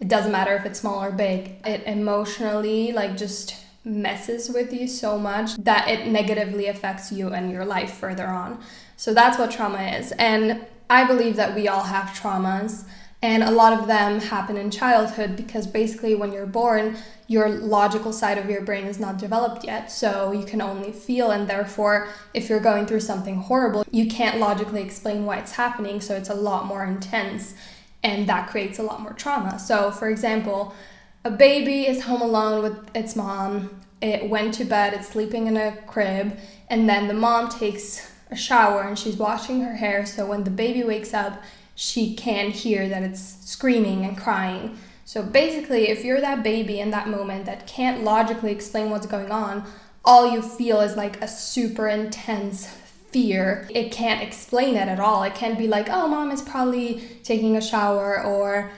It 0.01 0.09
doesn't 0.09 0.33
matter 0.33 0.55
if 0.55 0.65
it's 0.65 0.81
small 0.81 1.03
or 1.03 1.11
big. 1.11 1.57
It 1.67 1.83
emotionally 1.85 2.93
like 2.93 3.17
just 3.17 3.57
messes 3.85 4.51
with 4.51 4.73
you 4.73 4.87
so 4.87 5.19
much 5.19 5.57
that 5.57 5.89
it 5.89 6.07
negatively 6.07 6.67
affects 6.67 7.11
you 7.11 7.29
and 7.29 7.51
your 7.51 7.65
life 7.65 7.95
further 7.95 8.27
on. 8.27 8.61
So 8.97 9.15
that's 9.15 9.39
what 9.39 9.51
trauma 9.51 9.83
is. 9.99 10.13
And 10.13 10.67
I 10.91 11.05
believe 11.05 11.37
that 11.37 11.55
we 11.55 11.69
all 11.69 11.85
have 11.85 12.09
traumas 12.09 12.85
and 13.23 13.43
a 13.43 13.51
lot 13.51 13.73
of 13.73 13.87
them 13.87 14.21
happen 14.21 14.57
in 14.57 14.71
childhood 14.71 15.37
because 15.37 15.67
basically 15.67 16.15
when 16.15 16.33
you're 16.33 16.47
born 16.47 16.97
your 17.29 17.49
logical 17.51 18.13
side 18.13 18.39
of 18.39 18.49
your 18.49 18.63
brain 18.63 18.87
is 18.87 18.99
not 18.99 19.19
developed 19.19 19.63
yet. 19.63 19.93
So 19.93 20.33
you 20.33 20.45
can 20.45 20.61
only 20.63 20.93
feel, 20.93 21.31
and 21.31 21.49
therefore, 21.49 22.09
if 22.35 22.49
you're 22.49 22.59
going 22.59 22.87
through 22.87 23.01
something 23.01 23.37
horrible, 23.37 23.85
you 23.91 24.09
can't 24.09 24.39
logically 24.39 24.83
explain 24.83 25.27
why 25.27 25.37
it's 25.37 25.53
happening. 25.53 26.01
So 26.01 26.17
it's 26.17 26.31
a 26.31 26.35
lot 26.35 26.67
more 26.67 26.85
intense. 26.85 27.55
and 28.03 28.29
that 28.29 28.49
creates 28.49 28.79
a 28.79 28.83
lot 28.83 29.01
more 29.01 29.13
trauma. 29.13 29.59
So, 29.59 29.91
for 29.91 30.09
example, 30.09 30.75
a 31.25 31.31
baby 31.31 31.87
is 31.87 32.05
home 32.05 32.23
alone 32.23 32.63
with 32.63 32.97
its 32.97 33.17
mom, 33.17 33.81
it 34.01 34.31
went 34.31 34.55
to 34.55 34.65
bed, 34.65 34.95
it's 34.95 35.09
sleeping 35.09 35.49
in 35.49 35.57
a 35.57 35.77
crib, 35.87 36.39
and 36.69 36.89
then 36.89 37.09
the 37.09 37.15
mom 37.15 37.49
takes 37.49 38.13
a 38.31 38.37
shower 38.37 38.83
and 38.83 38.99
she's 38.99 39.17
washing 39.17 39.63
her 39.63 39.75
hair. 39.77 40.07
So, 40.07 40.27
when 40.27 40.45
the 40.45 40.51
baby 40.51 40.85
wakes 40.85 41.13
up, 41.13 41.43
she 41.75 42.15
can 42.15 42.51
hear 42.51 42.89
that 42.89 43.03
it's 43.03 43.21
screaming 43.21 44.05
and 44.05 44.17
crying. 44.17 44.79
So, 45.09 45.23
basically, 45.23 45.89
if 45.89 46.05
you're 46.05 46.21
that 46.21 46.43
baby 46.43 46.81
in 46.81 46.91
that 46.91 47.09
moment 47.09 47.47
that 47.47 47.67
can't 47.67 48.05
logically 48.05 48.53
explain 48.53 48.91
what's 48.91 49.07
going 49.07 49.31
on, 49.31 49.67
all 50.05 50.31
you 50.31 50.43
feel 50.43 50.83
is 50.83 50.99
like 50.99 51.23
a 51.23 51.27
super 51.27 51.89
intense 51.89 52.67
fear. 52.67 53.67
It 53.71 53.91
can't 53.91 54.23
explain 54.23 54.77
it 54.77 54.87
at 54.87 55.01
all. 55.01 55.23
It 55.23 55.35
can't 55.35 55.57
be 55.57 55.67
like, 55.67 55.89
oh, 55.89 56.09
mom 56.09 56.31
is 56.31 56.43
probably 56.43 57.01
taking 57.23 57.57
a 57.57 57.61
shower 57.63 58.23
or 58.23 58.71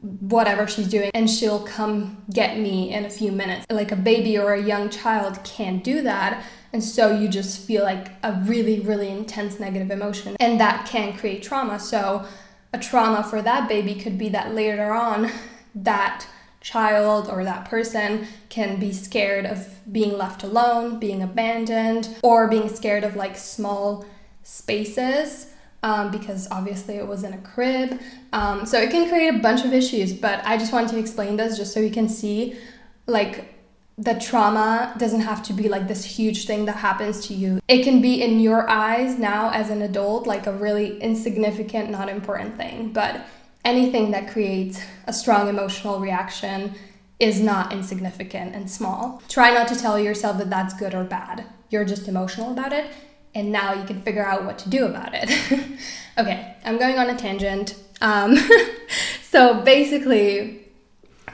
whatever 0.00 0.66
she's 0.66 0.88
doing 0.88 1.12
and 1.14 1.30
she'll 1.30 1.64
come 1.64 2.20
get 2.32 2.58
me 2.58 2.92
in 2.92 3.04
a 3.04 3.10
few 3.10 3.30
minutes. 3.30 3.64
Like 3.70 3.92
a 3.92 3.96
baby 3.96 4.36
or 4.36 4.54
a 4.54 4.60
young 4.60 4.90
child 4.90 5.38
can't 5.44 5.84
do 5.84 6.02
that. 6.02 6.44
And 6.72 6.82
so 6.82 7.16
you 7.16 7.28
just 7.28 7.64
feel 7.64 7.84
like 7.84 8.08
a 8.24 8.32
really, 8.44 8.80
really 8.80 9.08
intense 9.08 9.60
negative 9.60 9.92
emotion. 9.92 10.36
And 10.40 10.58
that 10.58 10.88
can 10.88 11.16
create 11.16 11.44
trauma. 11.44 11.78
So 11.78 12.26
a 12.72 12.78
trauma 12.80 13.22
for 13.22 13.40
that 13.40 13.68
baby 13.68 13.94
could 13.94 14.18
be 14.18 14.28
that 14.30 14.52
later 14.52 14.92
on, 14.92 15.30
that 15.76 16.26
child 16.60 17.28
or 17.28 17.44
that 17.44 17.68
person 17.68 18.26
can 18.48 18.80
be 18.80 18.92
scared 18.92 19.46
of 19.46 19.68
being 19.92 20.18
left 20.18 20.42
alone, 20.42 20.98
being 20.98 21.22
abandoned, 21.22 22.08
or 22.22 22.48
being 22.48 22.68
scared 22.68 23.04
of 23.04 23.14
like 23.14 23.36
small 23.36 24.04
spaces. 24.42 25.52
Um, 25.82 26.10
because 26.10 26.48
obviously 26.50 26.96
it 26.96 27.06
was 27.06 27.22
in 27.22 27.32
a 27.32 27.38
crib. 27.38 28.00
Um, 28.32 28.66
so 28.66 28.80
it 28.80 28.90
can 28.90 29.08
create 29.08 29.28
a 29.28 29.38
bunch 29.38 29.64
of 29.64 29.72
issues, 29.72 30.12
but 30.12 30.44
I 30.44 30.56
just 30.56 30.72
wanted 30.72 30.90
to 30.90 30.98
explain 30.98 31.36
this 31.36 31.56
just 31.56 31.72
so 31.72 31.78
you 31.78 31.90
can 31.90 32.08
see 32.08 32.58
like 33.06 33.54
the 33.98 34.14
trauma 34.14 34.94
doesn't 34.98 35.20
have 35.20 35.42
to 35.44 35.52
be 35.52 35.68
like 35.68 35.88
this 35.88 36.04
huge 36.04 36.46
thing 36.46 36.66
that 36.66 36.76
happens 36.76 37.26
to 37.28 37.34
you. 37.34 37.60
It 37.68 37.82
can 37.84 38.02
be 38.02 38.22
in 38.22 38.40
your 38.40 38.68
eyes 38.68 39.18
now 39.18 39.50
as 39.50 39.70
an 39.70 39.80
adult 39.82 40.26
like 40.26 40.46
a 40.46 40.52
really 40.52 40.98
insignificant, 41.00 41.90
not 41.90 42.08
important 42.08 42.56
thing, 42.56 42.92
but 42.92 43.24
anything 43.66 44.12
that 44.12 44.30
creates 44.30 44.80
a 45.06 45.12
strong 45.12 45.48
emotional 45.48 45.98
reaction 45.98 46.72
is 47.18 47.40
not 47.40 47.72
insignificant 47.72 48.54
and 48.54 48.70
small. 48.70 49.20
Try 49.28 49.52
not 49.52 49.66
to 49.68 49.76
tell 49.76 49.98
yourself 49.98 50.38
that 50.38 50.48
that's 50.48 50.72
good 50.74 50.94
or 50.94 51.02
bad. 51.02 51.44
You're 51.68 51.84
just 51.84 52.06
emotional 52.06 52.52
about 52.52 52.72
it, 52.72 52.86
and 53.34 53.50
now 53.50 53.74
you 53.74 53.84
can 53.84 54.00
figure 54.02 54.24
out 54.24 54.44
what 54.44 54.58
to 54.60 54.68
do 54.70 54.86
about 54.86 55.10
it. 55.12 55.28
okay, 56.18 56.56
I'm 56.64 56.78
going 56.78 56.98
on 56.98 57.10
a 57.10 57.16
tangent. 57.16 57.74
Um, 58.00 58.36
so 59.22 59.60
basically, 59.62 60.68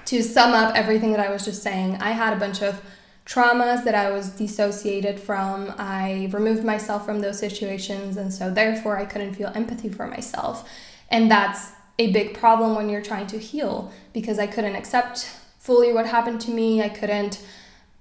to 0.06 0.22
sum 0.22 0.54
up 0.54 0.74
everything 0.74 1.10
that 1.12 1.20
I 1.20 1.30
was 1.30 1.44
just 1.44 1.62
saying, 1.62 1.96
I 2.00 2.12
had 2.12 2.32
a 2.32 2.40
bunch 2.40 2.62
of 2.62 2.80
traumas 3.26 3.84
that 3.84 3.94
I 3.94 4.10
was 4.10 4.30
dissociated 4.30 5.20
from. 5.20 5.74
I 5.76 6.30
removed 6.32 6.64
myself 6.64 7.04
from 7.04 7.20
those 7.20 7.38
situations, 7.38 8.16
and 8.16 8.32
so 8.32 8.50
therefore 8.50 8.96
I 8.96 9.04
couldn't 9.04 9.34
feel 9.34 9.52
empathy 9.54 9.90
for 9.90 10.06
myself. 10.06 10.66
And 11.10 11.30
that's 11.30 11.72
a 11.98 12.12
big 12.12 12.34
problem 12.34 12.74
when 12.74 12.88
you're 12.88 13.02
trying 13.02 13.26
to 13.28 13.38
heal 13.38 13.92
because 14.12 14.38
I 14.38 14.46
couldn't 14.46 14.76
accept 14.76 15.30
fully 15.58 15.92
what 15.92 16.06
happened 16.06 16.40
to 16.42 16.50
me. 16.50 16.82
I 16.82 16.88
couldn't 16.88 17.44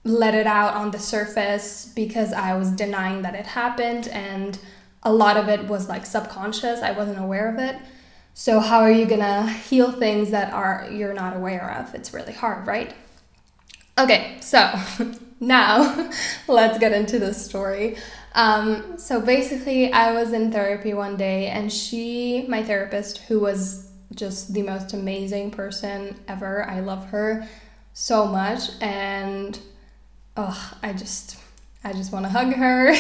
let 0.04 0.34
it 0.34 0.48
out 0.48 0.74
on 0.74 0.92
the 0.92 1.00
surface 1.00 1.92
because 1.96 2.34
I 2.34 2.56
was 2.58 2.72
denying 2.72 3.22
that 3.22 3.36
it 3.36 3.46
happened 3.46 4.08
and 4.08 4.58
a 5.04 5.14
lot 5.14 5.38
of 5.38 5.48
it 5.48 5.68
was 5.68 5.88
like 5.88 6.06
subconscious. 6.06 6.82
I 6.82 6.92
wasn't 6.92 7.20
aware 7.20 7.50
of 7.50 7.60
it. 7.60 7.76
So 8.34 8.60
how 8.60 8.80
are 8.80 8.92
you 8.92 9.06
to 9.20 9.44
heal 9.44 9.92
things 9.92 10.32
that 10.32 10.54
are 10.54 10.88
you're 10.92 11.14
not 11.14 11.36
aware 11.36 11.78
of? 11.80 11.94
It's 11.94 12.14
really 12.14 12.34
hard, 12.34 12.66
right? 12.66 12.94
Okay, 13.98 14.38
so 14.40 14.74
now 15.40 16.10
let's 16.48 16.80
get 16.80 16.94
into 16.94 17.20
the 17.20 17.34
story. 17.34 17.98
Um, 18.34 18.98
so 18.98 19.22
basically, 19.22 19.92
I 19.92 20.14
was 20.14 20.34
in 20.34 20.52
therapy 20.52 20.94
one 20.94 21.18
day, 21.18 21.48
and 21.48 21.72
she, 21.72 22.46
my 22.48 22.64
therapist, 22.64 23.20
who 23.20 23.40
was 23.40 23.92
just 24.16 24.54
the 24.54 24.62
most 24.62 24.94
amazing 24.94 25.52
person 25.52 26.20
ever, 26.28 26.66
I 26.70 26.80
love 26.80 27.06
her 27.08 27.48
so 27.94 28.26
much, 28.26 28.70
and 28.82 29.60
oh, 30.38 30.74
I 30.82 30.94
just. 30.94 31.38
I 31.84 31.94
just 31.94 32.14
want 32.14 32.26
to 32.26 32.30
hug 32.30 32.54
her. 32.54 32.94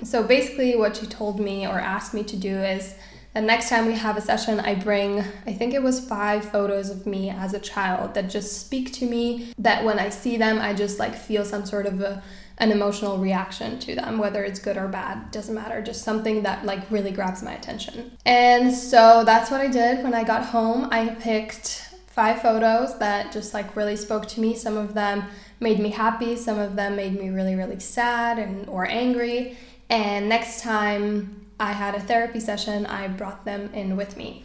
so 0.04 0.22
basically, 0.22 0.76
what 0.76 0.96
she 0.96 1.06
told 1.06 1.40
me 1.40 1.66
or 1.66 1.80
asked 1.80 2.14
me 2.14 2.22
to 2.22 2.36
do 2.36 2.56
is 2.56 2.94
the 3.34 3.40
next 3.40 3.68
time 3.68 3.86
we 3.86 3.94
have 3.94 4.16
a 4.16 4.20
session, 4.20 4.58
I 4.58 4.74
bring, 4.74 5.20
I 5.46 5.52
think 5.52 5.74
it 5.74 5.82
was 5.82 6.04
five 6.04 6.44
photos 6.44 6.90
of 6.90 7.06
me 7.06 7.30
as 7.30 7.54
a 7.54 7.60
child 7.60 8.14
that 8.14 8.30
just 8.30 8.60
speak 8.60 8.92
to 8.94 9.06
me, 9.06 9.52
that 9.58 9.84
when 9.84 9.98
I 9.98 10.08
see 10.08 10.36
them, 10.36 10.58
I 10.58 10.72
just 10.72 10.98
like 10.98 11.14
feel 11.14 11.44
some 11.44 11.64
sort 11.66 11.86
of 11.86 12.00
a 12.00 12.22
an 12.58 12.72
emotional 12.72 13.18
reaction 13.18 13.78
to 13.78 13.94
them, 13.94 14.18
whether 14.18 14.44
it's 14.44 14.58
good 14.58 14.76
or 14.76 14.88
bad, 14.88 15.30
doesn't 15.30 15.54
matter, 15.54 15.80
just 15.80 16.02
something 16.02 16.42
that 16.42 16.64
like 16.64 16.90
really 16.90 17.12
grabs 17.12 17.42
my 17.42 17.52
attention. 17.52 18.16
And 18.26 18.74
so 18.74 19.22
that's 19.24 19.50
what 19.50 19.60
I 19.60 19.68
did 19.68 20.02
when 20.02 20.12
I 20.12 20.24
got 20.24 20.44
home. 20.44 20.88
I 20.90 21.14
picked 21.14 21.88
five 22.08 22.42
photos 22.42 22.98
that 22.98 23.32
just 23.32 23.54
like 23.54 23.76
really 23.76 23.94
spoke 23.94 24.26
to 24.28 24.40
me. 24.40 24.56
Some 24.56 24.76
of 24.76 24.94
them 24.94 25.24
made 25.60 25.78
me 25.78 25.90
happy, 25.90 26.36
some 26.36 26.58
of 26.58 26.74
them 26.74 26.96
made 26.96 27.18
me 27.18 27.30
really 27.30 27.54
really 27.54 27.78
sad 27.80 28.38
and 28.38 28.68
or 28.68 28.86
angry. 28.86 29.56
And 29.88 30.28
next 30.28 30.60
time 30.60 31.46
I 31.60 31.72
had 31.72 31.94
a 31.94 32.00
therapy 32.00 32.40
session, 32.40 32.86
I 32.86 33.08
brought 33.08 33.44
them 33.44 33.72
in 33.72 33.96
with 33.96 34.16
me. 34.16 34.44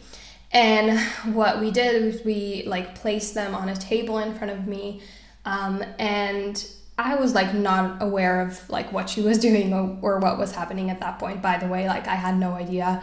And 0.52 1.00
what 1.34 1.60
we 1.60 1.72
did 1.72 2.04
was 2.04 2.24
we 2.24 2.62
like 2.64 2.94
placed 2.94 3.34
them 3.34 3.56
on 3.56 3.68
a 3.68 3.76
table 3.76 4.18
in 4.18 4.34
front 4.34 4.52
of 4.52 4.68
me 4.68 5.02
um, 5.44 5.84
and 5.98 6.64
I 6.96 7.16
was 7.16 7.34
like 7.34 7.52
not 7.54 8.02
aware 8.02 8.40
of 8.40 8.68
like 8.70 8.92
what 8.92 9.10
she 9.10 9.20
was 9.20 9.38
doing 9.48 9.72
or, 9.72 9.98
or 10.02 10.18
what 10.18 10.38
was 10.38 10.54
happening 10.54 10.90
at 10.90 11.00
that 11.00 11.18
point. 11.18 11.42
By 11.42 11.58
the 11.58 11.66
way, 11.66 11.86
like 11.86 12.06
I 12.06 12.14
had 12.14 12.36
no 12.36 12.52
idea 12.52 13.02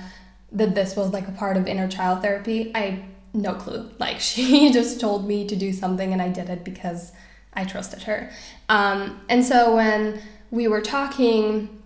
that 0.51 0.75
this 0.75 0.95
was 0.95 1.13
like 1.13 1.27
a 1.27 1.31
part 1.31 1.57
of 1.57 1.67
inner 1.67 1.87
child 1.87 2.21
therapy. 2.21 2.71
I 2.75 3.05
no 3.33 3.53
clue. 3.53 3.89
Like 3.99 4.19
she 4.21 4.71
just 4.71 4.99
told 4.99 5.27
me 5.27 5.47
to 5.47 5.55
do 5.55 5.71
something 5.73 6.13
and 6.13 6.21
I 6.21 6.29
did 6.29 6.49
it 6.49 6.63
because 6.63 7.11
I 7.53 7.65
trusted 7.65 8.03
her. 8.03 8.31
Um, 8.69 9.21
and 9.27 9.45
so 9.45 9.75
when 9.75 10.21
we 10.51 10.67
were 10.67 10.81
talking, 10.81 11.81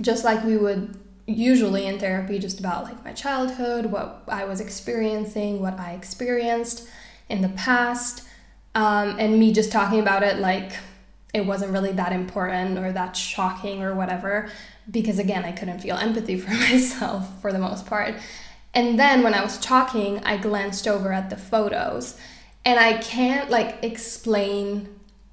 just 0.00 0.24
like 0.24 0.42
we 0.44 0.56
would 0.56 0.98
usually 1.26 1.86
in 1.86 1.98
therapy, 1.98 2.38
just 2.38 2.60
about 2.60 2.84
like 2.84 3.04
my 3.04 3.12
childhood, 3.12 3.86
what 3.86 4.22
I 4.28 4.44
was 4.44 4.60
experiencing, 4.60 5.60
what 5.60 5.78
I 5.78 5.92
experienced 5.92 6.88
in 7.28 7.42
the 7.42 7.48
past, 7.50 8.26
um, 8.74 9.16
and 9.18 9.38
me 9.38 9.52
just 9.52 9.70
talking 9.70 10.00
about 10.00 10.22
it 10.22 10.38
like 10.38 10.72
it 11.34 11.46
wasn't 11.46 11.72
really 11.72 11.92
that 11.92 12.12
important 12.12 12.78
or 12.78 12.92
that 12.92 13.16
shocking 13.16 13.82
or 13.82 13.94
whatever 13.94 14.50
because 14.90 15.18
again 15.18 15.44
i 15.44 15.52
couldn't 15.52 15.80
feel 15.80 15.96
empathy 15.96 16.38
for 16.40 16.50
myself 16.50 17.40
for 17.40 17.52
the 17.52 17.58
most 17.58 17.86
part. 17.86 18.14
And 18.74 18.98
then 18.98 19.22
when 19.22 19.34
i 19.34 19.42
was 19.42 19.58
talking 19.58 20.22
i 20.24 20.36
glanced 20.36 20.88
over 20.88 21.12
at 21.12 21.30
the 21.30 21.36
photos 21.36 22.18
and 22.64 22.78
i 22.80 22.98
can't 22.98 23.50
like 23.50 23.78
explain 23.82 24.88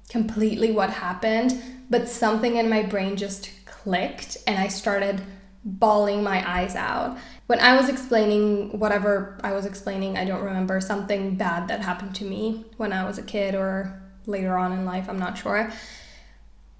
completely 0.08 0.72
what 0.72 0.90
happened 0.90 1.62
but 1.88 2.08
something 2.08 2.56
in 2.56 2.68
my 2.68 2.82
brain 2.82 3.16
just 3.16 3.50
clicked 3.64 4.36
and 4.46 4.58
i 4.58 4.68
started 4.68 5.22
bawling 5.62 6.22
my 6.22 6.42
eyes 6.48 6.74
out. 6.74 7.18
When 7.46 7.60
i 7.60 7.76
was 7.76 7.88
explaining 7.88 8.78
whatever 8.78 9.40
i 9.42 9.52
was 9.52 9.64
explaining 9.64 10.18
i 10.18 10.24
don't 10.24 10.44
remember 10.44 10.80
something 10.80 11.36
bad 11.36 11.68
that 11.68 11.80
happened 11.80 12.14
to 12.16 12.24
me 12.24 12.66
when 12.76 12.92
i 12.92 13.04
was 13.06 13.18
a 13.18 13.22
kid 13.22 13.54
or 13.54 14.00
later 14.26 14.56
on 14.56 14.72
in 14.72 14.84
life, 14.84 15.08
I'm 15.08 15.18
not 15.18 15.38
sure. 15.38 15.72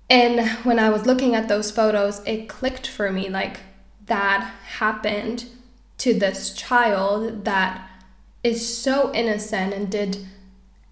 And 0.08 0.48
when 0.64 0.78
I 0.78 0.90
was 0.90 1.06
looking 1.06 1.34
at 1.34 1.48
those 1.48 1.70
photos, 1.70 2.20
it 2.26 2.48
clicked 2.48 2.86
for 2.86 3.12
me 3.12 3.28
like 3.28 3.60
that 4.06 4.42
happened 4.66 5.46
to 5.98 6.12
this 6.12 6.52
child 6.52 7.44
that 7.44 7.88
is 8.42 8.76
so 8.76 9.12
innocent 9.14 9.72
and 9.72 9.90
did 9.90 10.26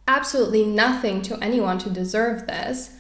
absolutely 0.07 0.65
nothing 0.65 1.21
to 1.23 1.43
anyone 1.43 1.79
to 1.79 1.91
deserve 1.91 2.47
this. 2.47 2.91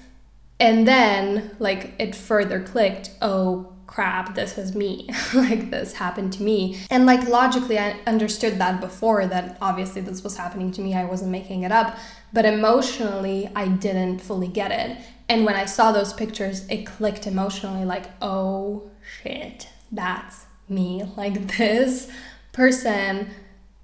And 0.58 0.88
then, 0.88 1.54
like, 1.58 1.94
it 1.98 2.16
further 2.16 2.60
clicked 2.60 3.10
oh 3.22 3.72
crap, 3.88 4.36
this 4.36 4.56
is 4.56 4.76
me. 4.76 5.08
like, 5.34 5.70
this 5.70 5.94
happened 5.94 6.32
to 6.34 6.42
me. 6.44 6.78
And, 6.90 7.06
like, 7.06 7.26
logically, 7.28 7.78
I 7.78 7.98
understood 8.06 8.58
that 8.58 8.80
before 8.80 9.26
that 9.26 9.58
obviously 9.60 10.02
this 10.02 10.22
was 10.22 10.36
happening 10.36 10.70
to 10.72 10.80
me. 10.80 10.94
I 10.94 11.04
wasn't 11.04 11.32
making 11.32 11.62
it 11.62 11.72
up 11.72 11.98
but 12.32 12.44
emotionally 12.44 13.50
I 13.54 13.68
didn't 13.68 14.20
fully 14.20 14.48
get 14.48 14.70
it. 14.70 14.98
And 15.28 15.44
when 15.44 15.56
I 15.56 15.64
saw 15.66 15.92
those 15.92 16.12
pictures, 16.12 16.66
it 16.68 16.86
clicked 16.86 17.26
emotionally 17.26 17.84
like, 17.84 18.06
oh 18.22 18.90
shit, 19.22 19.68
that's 19.92 20.46
me. 20.68 21.04
Like 21.16 21.56
this 21.56 22.10
person, 22.52 23.30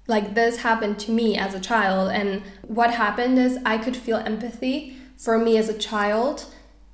like 0.07 0.35
this 0.35 0.57
happened 0.57 0.99
to 0.99 1.11
me 1.11 1.37
as 1.37 1.53
a 1.53 1.59
child. 1.59 2.11
And 2.11 2.43
what 2.63 2.91
happened 2.91 3.39
is 3.39 3.57
I 3.65 3.77
could 3.77 3.95
feel 3.95 4.17
empathy 4.17 4.97
for 5.17 5.37
me 5.37 5.57
as 5.57 5.69
a 5.69 5.77
child 5.77 6.45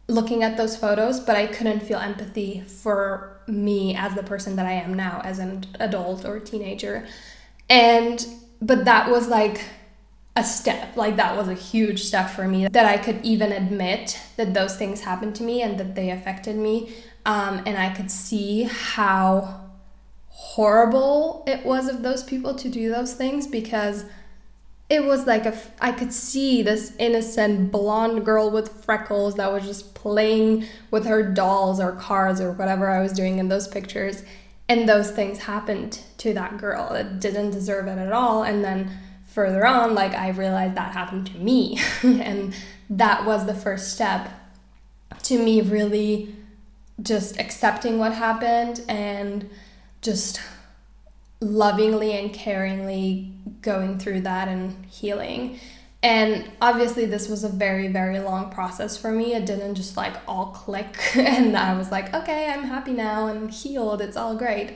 looking 0.07 0.43
at 0.43 0.57
those 0.57 0.75
photos, 0.75 1.19
but 1.19 1.35
I 1.35 1.47
couldn't 1.47 1.81
feel 1.81 1.99
empathy 1.99 2.61
for 2.61 3.39
me 3.47 3.95
as 3.95 4.13
the 4.15 4.23
person 4.23 4.55
that 4.55 4.65
I 4.65 4.73
am 4.73 4.93
now 4.93 5.21
as 5.23 5.39
an 5.39 5.65
adult 5.79 6.25
or 6.25 6.39
teenager. 6.39 7.07
And 7.69 8.25
but 8.61 8.85
that 8.85 9.09
was 9.09 9.27
like 9.27 9.61
a 10.35 10.43
step. 10.43 10.95
Like 10.95 11.17
that 11.17 11.35
was 11.35 11.47
a 11.47 11.53
huge 11.53 12.03
step 12.03 12.29
for 12.29 12.47
me 12.47 12.67
that 12.67 12.85
I 12.85 12.97
could 12.97 13.23
even 13.23 13.51
admit 13.51 14.19
that 14.37 14.53
those 14.53 14.77
things 14.77 15.01
happened 15.01 15.35
to 15.35 15.43
me 15.43 15.61
and 15.61 15.79
that 15.79 15.95
they 15.95 16.11
affected 16.11 16.55
me. 16.55 16.93
Um, 17.25 17.63
and 17.65 17.77
I 17.77 17.89
could 17.93 18.09
see 18.09 18.63
how 18.63 19.69
horrible 20.27 21.43
it 21.47 21.65
was 21.65 21.87
of 21.87 22.01
those 22.01 22.23
people 22.23 22.55
to 22.55 22.69
do 22.69 22.89
those 22.89 23.13
things 23.13 23.47
because 23.47 24.05
it 24.91 25.05
was 25.05 25.25
like 25.25 25.45
a 25.45 25.57
I 25.79 25.93
could 25.93 26.11
see 26.11 26.61
this 26.61 26.93
innocent 26.99 27.71
blonde 27.71 28.25
girl 28.25 28.51
with 28.51 28.83
freckles 28.83 29.35
that 29.35 29.49
was 29.49 29.63
just 29.63 29.95
playing 29.95 30.65
with 30.91 31.05
her 31.05 31.23
dolls 31.23 31.79
or 31.79 31.93
cars 31.93 32.41
or 32.41 32.51
whatever 32.51 32.89
I 32.89 33.01
was 33.01 33.13
doing 33.13 33.39
in 33.39 33.47
those 33.47 33.69
pictures. 33.69 34.23
And 34.67 34.89
those 34.89 35.09
things 35.09 35.39
happened 35.39 36.01
to 36.17 36.33
that 36.33 36.57
girl. 36.57 36.89
That 36.91 37.21
didn't 37.21 37.51
deserve 37.51 37.87
it 37.87 37.99
at 37.99 38.11
all. 38.11 38.43
And 38.43 38.65
then 38.65 38.91
further 39.27 39.65
on 39.65 39.95
like 39.95 40.13
I 40.13 40.31
realized 40.31 40.75
that 40.75 40.91
happened 40.91 41.27
to 41.27 41.37
me. 41.37 41.79
And 42.03 42.53
that 42.89 43.25
was 43.25 43.45
the 43.45 43.53
first 43.53 43.93
step 43.93 44.29
to 45.23 45.41
me 45.41 45.61
really 45.61 46.35
just 47.01 47.39
accepting 47.39 47.97
what 47.97 48.13
happened 48.13 48.83
and 48.89 49.49
just 50.01 50.41
lovingly 51.41 52.17
and 52.17 52.33
caringly 52.33 53.33
going 53.61 53.99
through 53.99 54.21
that 54.21 54.47
and 54.47 54.85
healing. 54.85 55.59
And 56.03 56.49
obviously, 56.61 57.05
this 57.05 57.29
was 57.29 57.43
a 57.43 57.49
very, 57.49 57.87
very 57.87 58.19
long 58.19 58.49
process 58.51 58.97
for 58.97 59.11
me. 59.11 59.35
It 59.35 59.45
didn't 59.45 59.75
just 59.75 59.97
like 59.97 60.15
all 60.27 60.47
click, 60.47 60.97
and 61.15 61.55
I 61.55 61.77
was 61.77 61.91
like, 61.91 62.13
okay, 62.13 62.49
I'm 62.49 62.63
happy 62.63 62.93
now 62.93 63.27
and 63.27 63.51
healed. 63.51 64.01
It's 64.01 64.17
all 64.17 64.35
great. 64.35 64.75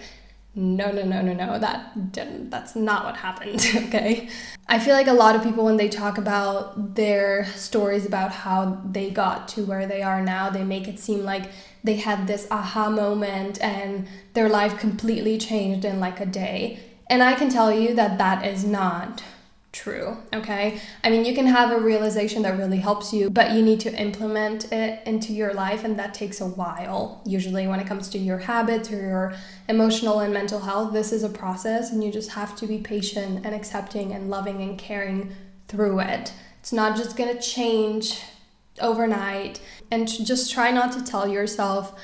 No, 0.57 0.89
no, 0.89 1.03
no, 1.03 1.21
no, 1.21 1.33
no. 1.33 1.59
That 1.59 2.13
didn't, 2.13 2.49
that's 2.49 2.75
not 2.77 3.03
what 3.03 3.17
happened, 3.17 3.65
okay? 3.75 4.29
I 4.67 4.79
feel 4.79 4.93
like 4.93 5.07
a 5.07 5.13
lot 5.13 5.35
of 5.35 5.43
people, 5.43 5.65
when 5.65 5.75
they 5.75 5.89
talk 5.89 6.17
about 6.17 6.95
their 6.95 7.45
stories 7.55 8.05
about 8.05 8.31
how 8.31 8.81
they 8.89 9.11
got 9.11 9.49
to 9.49 9.65
where 9.65 9.85
they 9.85 10.01
are 10.01 10.21
now, 10.21 10.49
they 10.49 10.63
make 10.63 10.87
it 10.87 10.97
seem 10.97 11.23
like 11.23 11.51
they 11.83 11.97
had 11.97 12.25
this 12.25 12.47
aha 12.49 12.89
moment 12.89 13.61
and 13.61 14.07
their 14.33 14.47
life 14.47 14.79
completely 14.79 15.37
changed 15.37 15.83
in 15.83 15.99
like 15.99 16.21
a 16.21 16.25
day. 16.25 16.79
And 17.09 17.21
I 17.21 17.35
can 17.35 17.49
tell 17.49 17.71
you 17.71 17.93
that 17.95 18.17
that 18.17 18.45
is 18.45 18.63
not 18.63 19.23
true, 19.75 20.17
okay? 20.33 20.79
I 21.03 21.09
mean, 21.09 21.25
you 21.25 21.35
can 21.35 21.45
have 21.45 21.71
a 21.71 21.79
realization 21.79 22.43
that 22.43 22.57
really 22.57 22.77
helps 22.77 23.11
you, 23.11 23.29
but 23.29 23.51
you 23.51 23.61
need 23.61 23.81
to 23.81 23.93
implement 23.93 24.71
it 24.71 25.05
into 25.05 25.33
your 25.33 25.53
life, 25.53 25.83
and 25.83 25.99
that 25.99 26.13
takes 26.13 26.39
a 26.39 26.47
while. 26.47 27.21
Usually, 27.25 27.67
when 27.67 27.81
it 27.81 27.85
comes 27.85 28.07
to 28.09 28.17
your 28.17 28.37
habits 28.37 28.89
or 28.89 28.95
your 28.95 29.33
emotional 29.67 30.21
and 30.21 30.33
mental 30.33 30.61
health, 30.61 30.93
this 30.93 31.11
is 31.11 31.23
a 31.23 31.29
process, 31.29 31.91
and 31.91 32.01
you 32.01 32.11
just 32.11 32.31
have 32.31 32.55
to 32.55 32.65
be 32.65 32.77
patient 32.77 33.45
and 33.45 33.53
accepting 33.53 34.13
and 34.13 34.29
loving 34.29 34.61
and 34.61 34.79
caring 34.79 35.35
through 35.67 35.99
it. 35.99 36.31
It's 36.61 36.71
not 36.71 36.95
just 36.95 37.17
gonna 37.17 37.39
change 37.39 38.21
overnight 38.79 39.59
and 39.91 40.07
just 40.07 40.53
try 40.53 40.71
not 40.71 40.93
to 40.93 41.03
tell 41.03 41.27
yourself 41.27 41.99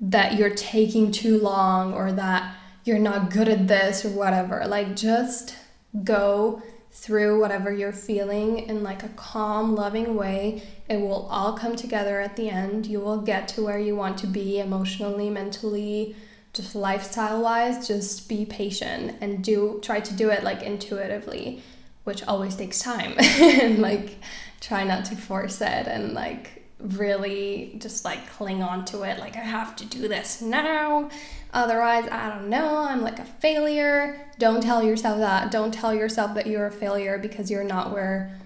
that 0.00 0.38
you're 0.38 0.54
taking 0.54 1.10
too 1.10 1.38
long 1.38 1.92
or 1.92 2.12
that 2.12 2.54
you're 2.84 2.98
not 3.00 3.30
good 3.30 3.48
at 3.48 3.66
this 3.66 4.04
or 4.04 4.10
whatever. 4.10 4.64
Like, 4.66 4.94
just 4.94 5.56
go 6.04 6.62
through 6.96 7.38
whatever 7.38 7.70
you're 7.70 7.92
feeling 7.92 8.58
in 8.58 8.82
like 8.82 9.02
a 9.02 9.08
calm, 9.10 9.74
loving 9.74 10.16
way. 10.16 10.62
It 10.88 10.96
will 10.96 11.28
all 11.30 11.52
come 11.52 11.76
together 11.76 12.20
at 12.20 12.36
the 12.36 12.48
end. 12.48 12.86
You 12.86 13.00
will 13.00 13.20
get 13.20 13.48
to 13.48 13.62
where 13.62 13.78
you 13.78 13.94
want 13.94 14.16
to 14.18 14.26
be 14.26 14.58
emotionally, 14.58 15.28
mentally, 15.28 16.16
just 16.54 16.74
lifestyle 16.74 17.42
wise. 17.42 17.86
Just 17.86 18.30
be 18.30 18.46
patient 18.46 19.16
and 19.20 19.44
do 19.44 19.78
try 19.82 20.00
to 20.00 20.14
do 20.14 20.30
it 20.30 20.42
like 20.42 20.62
intuitively, 20.62 21.62
which 22.04 22.24
always 22.24 22.56
takes 22.56 22.78
time. 22.78 23.14
and 23.18 23.78
like 23.78 24.16
try 24.60 24.82
not 24.82 25.04
to 25.04 25.16
force 25.16 25.60
it 25.60 25.86
and 25.86 26.14
like 26.14 26.64
really 26.80 27.76
just 27.78 28.04
like 28.04 28.26
cling 28.32 28.62
on 28.62 28.84
to 28.84 29.02
it 29.02 29.18
like 29.18 29.34
I 29.36 29.40
have 29.40 29.76
to 29.76 29.84
do 29.84 30.08
this 30.08 30.40
now. 30.40 31.10
Otherwise, 31.56 32.06
I 32.12 32.28
don't 32.28 32.50
know, 32.50 32.76
I'm 32.80 33.00
like 33.00 33.18
a 33.18 33.24
failure. 33.24 34.28
Don't 34.38 34.62
tell 34.62 34.82
yourself 34.82 35.18
that. 35.20 35.50
Don't 35.50 35.72
tell 35.72 35.94
yourself 35.94 36.34
that 36.34 36.46
you're 36.46 36.66
a 36.66 36.70
failure 36.70 37.16
because 37.16 37.50
you're 37.50 37.64
not 37.64 37.94
where 37.94 38.38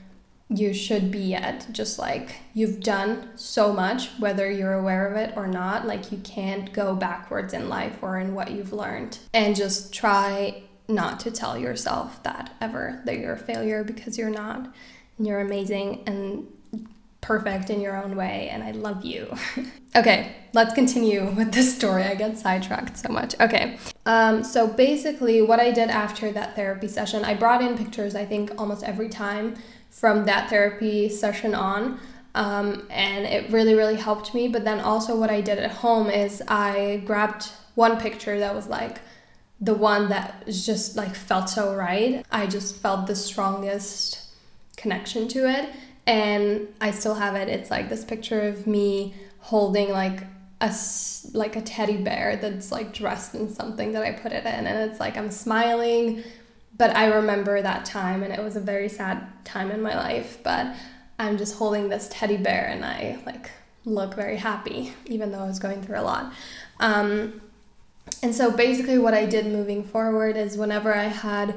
you 0.49 0.73
should 0.73 1.11
be 1.11 1.18
yet. 1.18 1.66
Just 1.73 1.99
like 1.99 2.37
you've 2.55 2.79
done 2.79 3.31
so 3.35 3.73
much, 3.73 4.11
whether 4.20 4.49
you're 4.49 4.75
aware 4.75 5.09
of 5.09 5.16
it 5.16 5.37
or 5.37 5.49
not, 5.49 5.88
like 5.88 6.12
you 6.12 6.18
can't 6.18 6.73
go 6.73 6.94
backwards 6.94 7.53
in 7.53 7.68
life 7.68 7.99
or 8.01 8.16
in 8.16 8.33
what 8.33 8.53
you've 8.53 8.73
learned. 8.73 9.18
And 9.35 9.57
just 9.57 9.92
try 9.92 10.62
not 10.87 11.18
to 11.20 11.33
tell 11.33 11.59
yourself 11.59 12.23
that 12.23 12.55
ever, 12.61 13.03
that 13.07 13.18
you're 13.18 13.33
a 13.33 13.38
failure 13.38 13.83
because 13.83 14.18
you're 14.18 14.31
not. 14.31 14.73
You're 15.18 15.40
amazing 15.40 16.05
and 16.07 16.46
perfect 17.21 17.71
in 17.71 17.81
your 17.81 17.97
own 18.03 18.17
way, 18.17 18.49
and 18.51 18.63
I 18.63 18.73
love 18.73 19.05
you. 19.05 19.33
okay, 19.97 20.35
let's 20.53 20.75
continue 20.75 21.31
with 21.37 21.53
this 21.53 21.75
story. 21.75 22.05
I 22.05 22.15
get 22.15 22.39
sidetracked 22.39 22.99
so 22.99 23.09
much. 23.11 23.39
Okay, 23.41 23.79
um, 24.07 24.43
so 24.43 24.67
basically, 24.67 25.43
what 25.43 25.61
I 25.61 25.71
did 25.71 25.91
after 25.91 26.33
that 26.33 26.57
therapy 26.57 26.89
session, 26.89 27.25
I 27.25 27.35
brought 27.35 27.63
in 27.63 27.77
pictures, 27.77 28.15
I 28.15 28.25
think, 28.25 28.53
almost 28.59 28.83
every 28.83 29.09
time 29.09 29.57
from 29.91 30.25
that 30.27 30.49
therapy 30.51 31.09
session 31.09 31.55
on. 31.55 32.01
Um, 32.33 32.87
and 32.91 33.27
it 33.27 33.51
really, 33.51 33.75
really 33.75 33.97
helped 33.97 34.35
me. 34.35 34.47
But 34.47 34.65
then 34.65 34.79
also, 34.79 35.17
what 35.17 35.31
I 35.31 35.41
did 35.41 35.59
at 35.59 35.71
home 35.73 36.09
is 36.09 36.43
I 36.47 37.03
grabbed 37.05 37.51
one 37.75 37.99
picture 38.01 38.39
that 38.39 38.55
was 38.55 38.69
like 38.69 39.01
the 39.61 39.75
one 39.75 40.09
that 40.09 40.47
just 40.47 40.97
like 40.97 41.15
felt 41.15 41.51
so 41.51 41.75
right. 41.75 42.25
I 42.31 42.47
just 42.47 42.77
felt 42.77 43.09
the 43.09 43.17
strongest 43.17 44.29
connection 44.77 45.29
to 45.29 45.51
it 45.51 45.69
and 46.11 46.66
I 46.81 46.90
still 46.90 47.14
have 47.14 47.37
it. 47.37 47.49
It's 47.49 47.70
like 47.70 47.88
this 47.88 48.05
picture 48.05 48.40
of 48.40 48.66
me 48.66 49.14
holding 49.38 49.90
like 49.90 50.25
a 50.61 50.75
like 51.33 51.55
a 51.55 51.62
teddy 51.62 51.99
bear 51.99 52.37
that's 52.37 52.73
like 52.73 52.92
dressed 52.92 53.35
in 53.37 53.49
something 53.49 53.92
that 53.92 54.03
I 54.03 54.12
put 54.12 54.33
it 54.33 54.44
in. 54.44 54.66
And 54.66 54.90
it's 54.90 54.99
like 54.99 55.16
I'm 55.16 55.31
smiling 55.31 56.25
but 56.77 56.96
I 56.96 57.07
remember 57.07 57.61
that 57.61 57.85
time 57.85 58.23
and 58.23 58.33
it 58.33 58.42
was 58.42 58.57
a 58.57 58.61
very 58.61 58.88
sad 58.88 59.23
time 59.44 59.70
in 59.70 59.83
my 59.83 59.94
life. 59.94 60.38
But 60.42 60.75
I'm 61.18 61.37
just 61.37 61.57
holding 61.57 61.88
this 61.88 62.09
teddy 62.11 62.38
bear 62.38 62.66
and 62.66 62.85
I 62.85 63.18
like 63.25 63.51
look 63.85 64.14
very 64.14 64.37
happy 64.37 64.92
even 65.07 65.31
though 65.31 65.40
I 65.40 65.46
was 65.46 65.61
going 65.61 65.83
through 65.83 66.01
a 66.01 66.03
lot. 66.03 66.33
Um, 66.81 67.40
and 68.23 68.35
so 68.35 68.51
basically 68.51 68.99
what 68.99 69.14
I 69.14 69.27
did 69.27 69.46
moving 69.46 69.85
forward 69.85 70.37
is 70.37 70.59
whenever 70.59 70.92
I 70.92 71.05
had 71.05 71.57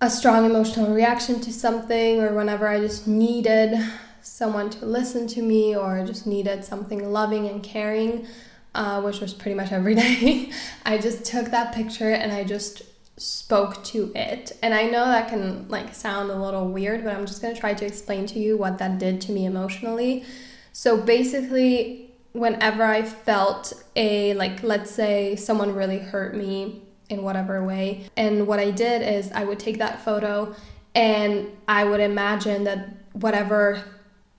a 0.00 0.08
strong 0.08 0.46
emotional 0.46 0.94
reaction 0.94 1.40
to 1.40 1.52
something 1.52 2.20
or 2.20 2.34
whenever 2.34 2.66
I 2.66 2.80
just 2.80 3.06
needed 3.06 3.78
someone 4.22 4.70
to 4.70 4.86
listen 4.86 5.26
to 5.28 5.42
me 5.42 5.76
or 5.76 6.04
just 6.06 6.26
needed 6.26 6.64
something 6.64 7.12
loving 7.12 7.46
and 7.48 7.62
caring, 7.62 8.26
uh, 8.74 9.02
which 9.02 9.20
was 9.20 9.34
pretty 9.34 9.54
much 9.54 9.72
every 9.72 9.94
day, 10.06 10.50
I 10.86 10.98
just 10.98 11.24
took 11.24 11.50
that 11.50 11.74
picture 11.74 12.10
and 12.10 12.32
I 12.32 12.44
just 12.44 12.82
spoke 13.18 13.84
to 13.84 14.10
it. 14.14 14.52
And 14.62 14.72
I 14.72 14.84
know 14.84 15.04
that 15.04 15.28
can 15.28 15.68
like 15.68 15.94
sound 15.94 16.30
a 16.30 16.42
little 16.42 16.68
weird, 16.68 17.04
but 17.04 17.14
I'm 17.14 17.26
just 17.26 17.42
to 17.42 17.54
try 17.54 17.74
to 17.74 17.84
explain 17.84 18.24
to 18.26 18.38
you 18.38 18.56
what 18.56 18.78
that 18.78 18.98
did 18.98 19.20
to 19.22 19.32
me 19.32 19.44
emotionally. 19.44 20.24
So 20.72 20.96
basically, 20.96 22.12
whenever 22.32 22.84
I 22.84 23.02
felt 23.02 23.72
a 23.96 24.32
like 24.34 24.62
let's 24.62 24.90
say 24.90 25.36
someone 25.36 25.74
really 25.74 25.98
hurt 25.98 26.34
me 26.34 26.82
in 27.10 27.22
whatever 27.22 27.62
way. 27.62 28.08
And 28.16 28.46
what 28.46 28.58
I 28.58 28.70
did 28.70 29.02
is 29.02 29.30
I 29.32 29.44
would 29.44 29.58
take 29.58 29.78
that 29.78 30.02
photo 30.02 30.54
and 30.94 31.48
I 31.68 31.84
would 31.84 32.00
imagine 32.00 32.64
that 32.64 32.88
whatever 33.12 33.84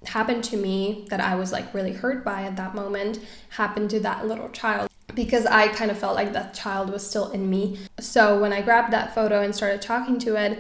happened 0.06 0.44
to 0.46 0.58
me 0.58 1.06
that 1.10 1.20
I 1.20 1.36
was 1.36 1.52
like 1.52 1.74
really 1.74 1.94
hurt 1.94 2.26
by 2.26 2.44
at 2.44 2.56
that 2.56 2.74
moment 2.74 3.20
happened 3.50 3.90
to 3.92 4.00
that 4.00 4.26
little 4.26 4.50
child 4.50 4.90
because 5.14 5.46
I 5.46 5.68
kind 5.68 5.92
of 5.92 5.98
felt 5.98 6.16
like 6.16 6.34
that 6.34 6.54
child 6.54 6.90
was 6.90 7.08
still 7.08 7.32
in 7.32 7.50
me. 7.50 7.78
So 8.00 8.40
when 8.40 8.54
I 8.54 8.62
grabbed 8.62 8.94
that 8.94 9.14
photo 9.14 9.42
and 9.42 9.54
started 9.54 9.82
talking 9.82 10.18
to 10.20 10.36
it, 10.36 10.60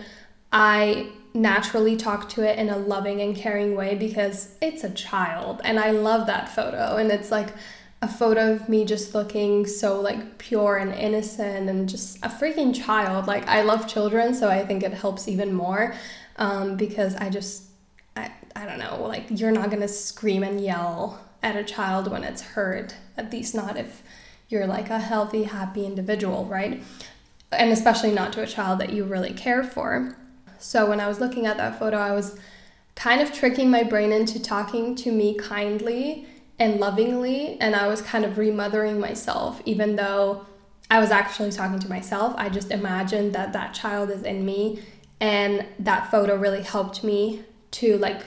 I 0.51 1.09
naturally 1.33 1.95
talked 1.95 2.29
to 2.31 2.43
it 2.43 2.59
in 2.59 2.69
a 2.69 2.77
loving 2.77 3.21
and 3.21 3.35
caring 3.35 3.75
way 3.75 3.95
because 3.95 4.55
it's 4.61 4.83
a 4.83 4.89
child 4.89 5.61
and 5.63 5.79
I 5.79 5.91
love 5.91 6.27
that 6.27 6.49
photo 6.49 6.97
and 6.97 7.09
it's 7.09 7.31
like 7.31 7.49
a 8.01 8.07
photo 8.07 8.53
of 8.53 8.67
me 8.67 8.83
just 8.83 9.13
looking 9.13 9.65
so 9.67 10.01
like 10.01 10.39
pure 10.39 10.77
and 10.77 10.93
innocent 10.93 11.69
and 11.69 11.87
just 11.87 12.17
a 12.17 12.29
freaking 12.29 12.73
child. 12.73 13.27
Like 13.27 13.47
I 13.47 13.61
love 13.61 13.87
children, 13.87 14.33
so 14.33 14.49
I 14.49 14.65
think 14.65 14.83
it 14.83 14.93
helps 14.93 15.27
even 15.27 15.53
more 15.53 15.93
um, 16.37 16.77
because 16.77 17.15
I 17.15 17.29
just 17.29 17.65
I, 18.15 18.31
I 18.55 18.65
don't 18.65 18.79
know 18.79 19.05
like 19.07 19.27
you're 19.29 19.51
not 19.51 19.69
gonna 19.69 19.87
scream 19.87 20.43
and 20.43 20.59
yell 20.59 21.21
at 21.43 21.55
a 21.55 21.63
child 21.63 22.09
when 22.09 22.23
it's 22.23 22.41
hurt. 22.41 22.95
At 23.17 23.31
least 23.31 23.53
not 23.53 23.77
if 23.77 24.01
you're 24.49 24.67
like 24.67 24.89
a 24.89 24.99
healthy, 24.99 25.43
happy 25.43 25.85
individual, 25.85 26.45
right? 26.45 26.81
And 27.51 27.71
especially 27.71 28.11
not 28.11 28.33
to 28.33 28.41
a 28.41 28.47
child 28.47 28.79
that 28.79 28.91
you 28.91 29.03
really 29.03 29.33
care 29.33 29.63
for. 29.63 30.17
So 30.57 30.89
when 30.89 30.99
I 30.99 31.07
was 31.07 31.19
looking 31.19 31.45
at 31.45 31.57
that 31.57 31.77
photo, 31.77 31.97
I 31.97 32.11
was 32.11 32.39
kind 32.95 33.21
of 33.21 33.31
tricking 33.31 33.69
my 33.69 33.83
brain 33.83 34.11
into 34.11 34.41
talking 34.41 34.95
to 34.95 35.11
me 35.11 35.35
kindly 35.35 36.27
and 36.61 36.79
lovingly 36.79 37.57
and 37.59 37.75
I 37.75 37.87
was 37.87 38.03
kind 38.03 38.23
of 38.23 38.37
remothering 38.37 38.99
myself 38.99 39.59
even 39.65 39.95
though 39.95 40.45
I 40.91 40.99
was 40.99 41.09
actually 41.09 41.51
talking 41.51 41.79
to 41.79 41.89
myself. 41.89 42.35
I 42.37 42.49
just 42.49 42.69
imagined 42.69 43.33
that 43.33 43.53
that 43.53 43.73
child 43.73 44.11
is 44.11 44.23
in 44.23 44.45
me 44.45 44.83
and 45.21 45.65
that 45.79 46.11
photo 46.11 46.35
really 46.35 46.61
helped 46.61 47.03
me 47.03 47.43
to 47.71 47.97
like 47.97 48.21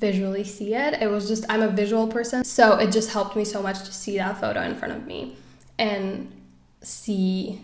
visually 0.00 0.42
see 0.42 0.74
it. 0.74 1.00
It 1.00 1.08
was 1.08 1.28
just 1.28 1.44
I'm 1.48 1.62
a 1.62 1.68
visual 1.68 2.08
person, 2.08 2.42
so 2.44 2.78
it 2.78 2.90
just 2.90 3.12
helped 3.12 3.36
me 3.36 3.44
so 3.44 3.62
much 3.62 3.78
to 3.84 3.92
see 3.92 4.16
that 4.16 4.40
photo 4.40 4.62
in 4.62 4.74
front 4.74 4.94
of 4.94 5.06
me 5.06 5.36
and 5.78 6.32
see 6.80 7.60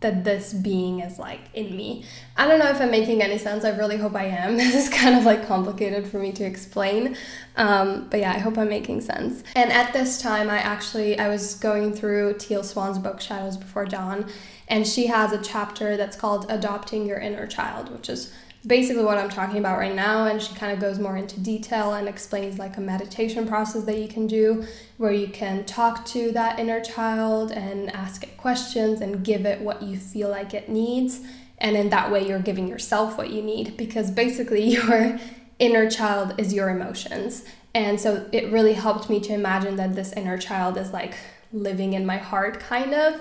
that 0.00 0.24
this 0.24 0.52
being 0.52 1.00
is 1.00 1.18
like 1.18 1.40
in 1.54 1.74
me. 1.74 2.04
I 2.36 2.46
don't 2.46 2.58
know 2.58 2.68
if 2.68 2.80
I'm 2.80 2.90
making 2.90 3.22
any 3.22 3.38
sense. 3.38 3.64
I 3.64 3.70
really 3.70 3.96
hope 3.96 4.14
I 4.14 4.26
am. 4.26 4.56
This 4.66 4.74
is 4.74 4.88
kind 4.88 5.16
of 5.16 5.24
like 5.24 5.46
complicated 5.46 6.06
for 6.06 6.18
me 6.18 6.32
to 6.32 6.44
explain. 6.44 7.16
Um, 7.56 8.08
but 8.10 8.20
yeah, 8.20 8.32
I 8.32 8.38
hope 8.38 8.58
I'm 8.58 8.68
making 8.68 9.00
sense. 9.00 9.42
And 9.54 9.72
at 9.72 9.92
this 9.92 10.20
time, 10.20 10.50
I 10.50 10.58
actually 10.58 11.18
I 11.18 11.28
was 11.28 11.54
going 11.54 11.94
through 11.94 12.34
Teal 12.38 12.62
Swan's 12.62 12.98
book 12.98 13.20
Shadows 13.20 13.56
Before 13.56 13.86
Dawn, 13.86 14.26
and 14.68 14.86
she 14.86 15.06
has 15.06 15.32
a 15.32 15.42
chapter 15.42 15.96
that's 15.96 16.16
called 16.16 16.44
Adopting 16.50 17.06
Your 17.06 17.18
Inner 17.18 17.46
Child, 17.46 17.90
which 17.90 18.10
is 18.10 18.34
basically 18.66 19.04
what 19.04 19.16
I'm 19.16 19.28
talking 19.28 19.58
about 19.58 19.78
right 19.78 19.94
now. 19.94 20.26
And 20.26 20.42
she 20.42 20.54
kind 20.54 20.72
of 20.72 20.80
goes 20.80 20.98
more 20.98 21.16
into 21.16 21.38
detail 21.38 21.94
and 21.94 22.08
explains 22.08 22.58
like 22.58 22.76
a 22.76 22.80
meditation 22.80 23.46
process 23.46 23.84
that 23.84 23.98
you 23.98 24.08
can 24.08 24.26
do 24.26 24.64
where 24.96 25.12
you 25.12 25.28
can 25.28 25.64
talk 25.64 26.04
to 26.06 26.32
that 26.32 26.58
inner 26.58 26.80
child 26.80 27.52
and 27.52 27.94
ask 27.94 28.24
it 28.24 28.36
questions 28.36 29.00
and 29.00 29.24
give 29.24 29.46
it 29.46 29.60
what 29.60 29.82
you 29.82 29.96
feel 29.96 30.28
like 30.28 30.52
it 30.52 30.68
needs. 30.68 31.20
And 31.58 31.76
in 31.76 31.90
that 31.90 32.10
way, 32.10 32.26
you're 32.26 32.40
giving 32.40 32.66
yourself 32.66 33.16
what 33.16 33.30
you 33.30 33.42
need 33.42 33.76
because 33.76 34.10
basically, 34.10 34.64
your 34.68 35.18
inner 35.58 35.88
child 35.88 36.34
is 36.38 36.52
your 36.52 36.68
emotions. 36.68 37.44
And 37.74 38.00
so 38.00 38.26
it 38.32 38.50
really 38.52 38.72
helped 38.72 39.08
me 39.08 39.20
to 39.20 39.32
imagine 39.32 39.76
that 39.76 39.94
this 39.94 40.12
inner 40.14 40.38
child 40.38 40.76
is 40.76 40.92
like 40.92 41.14
living 41.52 41.92
in 41.92 42.04
my 42.04 42.16
heart, 42.16 42.58
kind 42.58 42.94
of. 42.94 43.14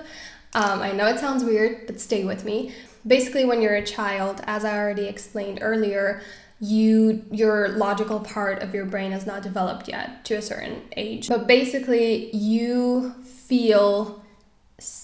Um, 0.54 0.82
I 0.82 0.94
know 0.94 1.08
it 1.08 1.20
sounds 1.20 1.44
weird, 1.44 1.86
but 1.86 2.00
stay 2.00 2.24
with 2.24 2.46
me 2.46 2.74
basically 3.06 3.46
when 3.46 3.62
you're 3.62 3.76
a 3.76 3.86
child 3.86 4.42
as 4.46 4.66
i 4.66 4.78
already 4.78 5.06
explained 5.06 5.60
earlier 5.62 6.22
you 6.60 7.26
your 7.32 7.70
logical 7.70 8.20
part 8.20 8.62
of 8.62 8.74
your 8.74 8.86
brain 8.86 9.12
is 9.12 9.26
not 9.26 9.44
developed 9.44 9.88
yet 9.88 10.24
to 10.26 10.36
a 10.36 10.42
certain 10.42 10.82
age. 10.96 11.28
But 11.28 11.48
basically 11.48 12.36
you 12.36 13.12
feel 13.24 14.24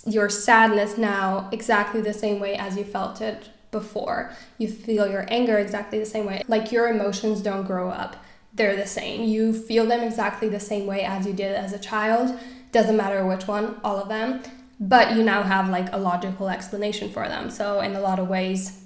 your 0.05 0.29
sadness 0.29 0.97
now 0.97 1.49
exactly 1.51 2.01
the 2.01 2.13
same 2.13 2.39
way 2.39 2.55
as 2.55 2.77
you 2.77 2.83
felt 2.83 3.21
it 3.21 3.49
before. 3.71 4.33
You 4.57 4.69
feel 4.69 5.09
your 5.09 5.25
anger 5.29 5.57
exactly 5.57 5.99
the 5.99 6.05
same 6.05 6.25
way. 6.25 6.43
Like 6.47 6.71
your 6.71 6.87
emotions 6.89 7.41
don't 7.41 7.65
grow 7.65 7.89
up. 7.89 8.17
They're 8.53 8.75
the 8.75 8.87
same. 8.87 9.23
You 9.23 9.53
feel 9.53 9.85
them 9.85 10.01
exactly 10.01 10.49
the 10.49 10.59
same 10.59 10.85
way 10.85 11.03
as 11.03 11.25
you 11.25 11.33
did 11.33 11.55
as 11.55 11.71
a 11.71 11.79
child. 11.79 12.37
Doesn't 12.71 12.97
matter 12.97 13.25
which 13.25 13.47
one 13.47 13.79
all 13.83 13.97
of 13.97 14.09
them 14.09 14.41
but 14.81 15.15
you 15.15 15.23
now 15.23 15.43
have 15.43 15.69
like 15.69 15.93
a 15.93 15.97
logical 15.97 16.49
explanation 16.49 17.11
for 17.11 17.27
them. 17.27 17.51
So, 17.51 17.79
in 17.81 17.95
a 17.95 18.01
lot 18.01 18.17
of 18.17 18.27
ways, 18.27 18.83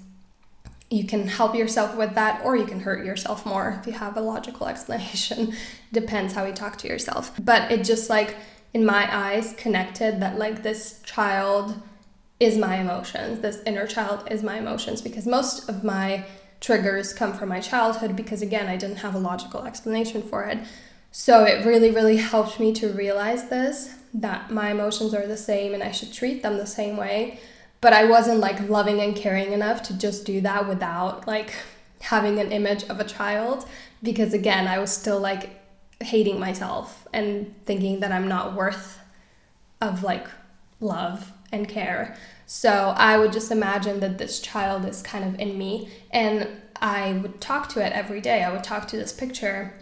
you 0.90 1.04
can 1.04 1.26
help 1.26 1.54
yourself 1.54 1.96
with 1.96 2.14
that 2.14 2.44
or 2.44 2.54
you 2.54 2.66
can 2.66 2.80
hurt 2.80 3.04
yourself 3.04 3.44
more 3.46 3.78
if 3.80 3.86
you 3.86 3.94
have 3.94 4.16
a 4.16 4.20
logical 4.20 4.68
explanation. 4.72 5.54
Depends 5.92 6.34
how 6.34 6.44
you 6.44 6.52
talk 6.52 6.76
to 6.78 6.88
yourself. 6.88 7.32
But 7.42 7.72
it 7.72 7.82
just 7.82 8.10
like, 8.10 8.36
in 8.74 8.84
my 8.84 9.08
eyes, 9.10 9.54
connected 9.56 10.20
that 10.20 10.38
like 10.38 10.62
this 10.62 11.00
child 11.02 11.80
is 12.38 12.58
my 12.58 12.76
emotions, 12.76 13.40
this 13.40 13.62
inner 13.64 13.86
child 13.86 14.28
is 14.30 14.42
my 14.42 14.58
emotions 14.58 15.00
because 15.00 15.26
most 15.26 15.70
of 15.70 15.82
my 15.82 16.26
triggers 16.60 17.14
come 17.14 17.32
from 17.32 17.48
my 17.48 17.60
childhood 17.60 18.14
because 18.14 18.42
again, 18.42 18.66
I 18.66 18.76
didn't 18.76 18.96
have 18.96 19.14
a 19.14 19.18
logical 19.18 19.64
explanation 19.64 20.22
for 20.22 20.44
it. 20.44 20.58
So 21.10 21.44
it 21.44 21.64
really, 21.64 21.90
really 21.90 22.18
helped 22.18 22.60
me 22.60 22.74
to 22.74 22.88
realize 22.88 23.48
this 23.48 23.94
that 24.16 24.50
my 24.50 24.70
emotions 24.70 25.14
are 25.14 25.26
the 25.26 25.36
same 25.36 25.74
and 25.74 25.82
I 25.82 25.90
should 25.90 26.12
treat 26.12 26.42
them 26.42 26.56
the 26.56 26.66
same 26.66 26.96
way. 26.96 27.38
But 27.82 27.92
I 27.92 28.06
wasn't 28.06 28.40
like 28.40 28.68
loving 28.68 29.00
and 29.00 29.14
caring 29.14 29.52
enough 29.52 29.82
to 29.84 29.98
just 29.98 30.24
do 30.24 30.40
that 30.40 30.66
without 30.66 31.26
like 31.26 31.52
having 32.00 32.38
an 32.38 32.50
image 32.50 32.84
of 32.84 32.98
a 32.98 33.04
child 33.04 33.68
because 34.02 34.32
again, 34.32 34.66
I 34.66 34.78
was 34.78 34.90
still 34.90 35.20
like 35.20 35.50
hating 36.00 36.40
myself 36.40 37.06
and 37.12 37.54
thinking 37.66 38.00
that 38.00 38.12
I'm 38.12 38.28
not 38.28 38.54
worth 38.54 38.98
of 39.80 40.02
like 40.02 40.26
love 40.80 41.32
and 41.52 41.68
care. 41.68 42.16
So 42.46 42.94
I 42.96 43.18
would 43.18 43.32
just 43.32 43.50
imagine 43.50 44.00
that 44.00 44.18
this 44.18 44.40
child 44.40 44.86
is 44.86 45.02
kind 45.02 45.24
of 45.24 45.38
in 45.38 45.58
me 45.58 45.90
and 46.10 46.48
I 46.80 47.14
would 47.14 47.40
talk 47.40 47.68
to 47.70 47.84
it 47.84 47.92
every 47.92 48.20
day. 48.20 48.42
I 48.42 48.52
would 48.52 48.64
talk 48.64 48.88
to 48.88 48.96
this 48.96 49.12
picture. 49.12 49.74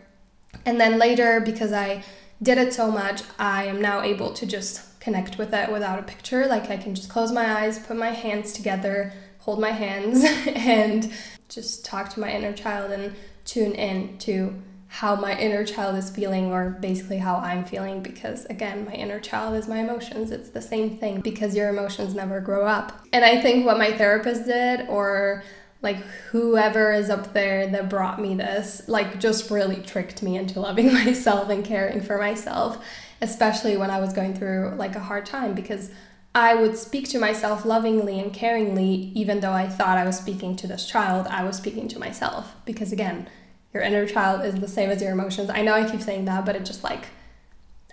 And 0.67 0.81
then 0.81 0.99
later 0.99 1.41
because 1.41 1.73
I 1.73 2.03
did 2.45 2.59
it 2.59 2.73
so 2.73 2.91
much, 2.91 3.23
I 3.39 3.65
am 3.65 3.81
now 3.81 4.03
able 4.03 4.33
to 4.35 4.47
just 4.47 5.01
connect 5.01 5.39
with 5.39 5.53
it 5.53 5.73
without 5.73 5.99
a 5.99 6.03
picture. 6.03 6.47
Like 6.47 6.71
I 6.71 6.77
can 6.77 6.95
just 6.95 7.09
close 7.09 7.33
my 7.33 7.63
eyes, 7.63 7.79
put 7.79 7.97
my 7.97 8.11
hands 8.11 8.53
together, 8.53 9.13
hold 9.41 9.61
my 9.61 9.71
hands, 9.71 10.25
and 10.47 11.13
just 11.49 11.85
talk 11.85 12.11
to 12.11 12.21
my 12.21 12.31
inner 12.31 12.53
child 12.53 12.91
and 12.93 13.15
tune 13.45 13.73
in 13.73 14.19
to 14.19 14.55
how 14.89 15.17
my 15.17 15.37
inner 15.39 15.65
child 15.65 15.97
is 15.97 16.09
feeling 16.09 16.53
or 16.53 16.71
basically 16.81 17.19
how 17.19 17.35
I'm 17.37 17.65
feeling 17.65 18.01
because 18.01 18.45
again 18.45 18.85
my 18.85 18.93
inner 18.93 19.19
child 19.19 19.57
is 19.57 19.67
my 19.67 19.81
emotions 19.81 20.31
it's 20.31 20.51
the 20.51 20.63
same 20.63 20.97
thing 20.99 21.21
because 21.21 21.57
your 21.57 21.69
emotions 21.69 22.15
never 22.15 22.41
grow 22.41 22.65
up 22.65 23.05
and 23.13 23.25
I 23.25 23.43
think 23.43 23.67
what 23.67 23.77
my 23.77 23.91
therapist 23.91 24.47
did 24.47 24.89
or 24.89 25.43
like 25.85 25.99
whoever 26.31 26.93
is 26.93 27.11
up 27.11 27.33
there 27.33 27.69
that 27.69 27.89
brought 27.89 28.21
me 28.21 28.35
this 28.35 28.83
like 28.89 29.21
just 29.21 29.51
really 29.51 29.77
tricked 29.77 30.23
me 30.23 30.37
into 30.37 30.59
loving 30.59 30.93
myself 31.05 31.49
and 31.49 31.65
caring 31.65 32.01
for 32.01 32.19
myself 32.19 32.85
especially 33.21 33.77
when 33.77 33.91
i 33.91 34.01
was 34.01 34.13
going 34.13 34.35
through 34.35 34.75
like 34.77 34.97
a 34.97 35.01
hard 35.01 35.25
time 35.25 35.55
because 35.55 35.91
i 36.35 36.55
would 36.55 36.77
speak 36.77 37.09
to 37.09 37.19
myself 37.19 37.65
lovingly 37.65 38.19
and 38.19 38.33
caringly 38.33 39.13
even 39.13 39.39
though 39.39 39.53
i 39.53 39.69
thought 39.69 39.97
i 39.97 40.05
was 40.05 40.19
speaking 40.19 40.57
to 40.57 40.67
this 40.67 40.87
child 40.87 41.27
i 41.29 41.45
was 41.45 41.57
speaking 41.57 41.87
to 41.87 42.01
myself 42.01 42.55
because 42.65 42.91
again 42.91 43.29
your 43.73 43.83
inner 43.83 44.07
child 44.07 44.45
is 44.45 44.55
the 44.57 44.69
same 44.69 44.91
as 44.91 45.01
your 45.01 45.13
emotions 45.13 45.51
i 45.51 45.63
know 45.63 45.75
i 45.75 45.89
keep 45.89 46.01
saying 46.01 46.25
that 46.25 46.45
but 46.45 46.57
it 46.57 46.65
just 46.65 46.83
like 46.83 47.07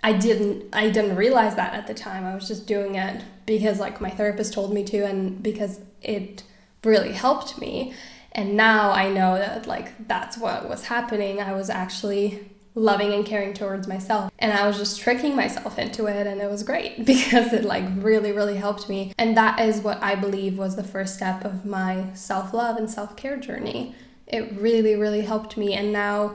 I 0.04 0.14
didn't 0.14 0.64
I 0.72 0.90
didn't 0.90 1.14
realize 1.14 1.54
that 1.54 1.74
at 1.74 1.86
the 1.86 1.94
time. 1.94 2.24
I 2.24 2.34
was 2.34 2.48
just 2.48 2.66
doing 2.66 2.96
it 2.96 3.22
because 3.46 3.78
like 3.78 4.00
my 4.00 4.10
therapist 4.10 4.52
told 4.52 4.74
me 4.74 4.82
to 4.84 5.06
and 5.06 5.40
because 5.40 5.78
it 6.00 6.42
really 6.84 7.12
helped 7.12 7.58
me. 7.58 7.94
And 8.32 8.56
now 8.56 8.92
I 8.92 9.10
know 9.10 9.36
that 9.36 9.66
like 9.66 10.08
that's 10.08 10.38
what 10.38 10.68
was 10.68 10.84
happening. 10.84 11.40
I 11.40 11.52
was 11.52 11.70
actually 11.70 12.48
loving 12.74 13.12
and 13.12 13.26
caring 13.26 13.52
towards 13.52 13.86
myself. 13.86 14.30
And 14.38 14.52
I 14.52 14.66
was 14.66 14.78
just 14.78 15.00
tricking 15.00 15.36
myself 15.36 15.78
into 15.78 16.06
it 16.06 16.26
and 16.26 16.40
it 16.40 16.50
was 16.50 16.62
great 16.62 17.04
because 17.04 17.52
it 17.52 17.64
like 17.64 17.84
really 17.96 18.32
really 18.32 18.56
helped 18.56 18.88
me. 18.88 19.12
And 19.18 19.36
that 19.36 19.60
is 19.60 19.80
what 19.80 20.02
I 20.02 20.14
believe 20.14 20.58
was 20.58 20.76
the 20.76 20.84
first 20.84 21.14
step 21.14 21.44
of 21.44 21.64
my 21.64 22.06
self-love 22.14 22.76
and 22.76 22.90
self-care 22.90 23.36
journey. 23.38 23.94
It 24.26 24.52
really 24.58 24.96
really 24.96 25.22
helped 25.22 25.56
me 25.56 25.74
and 25.74 25.92
now 25.92 26.34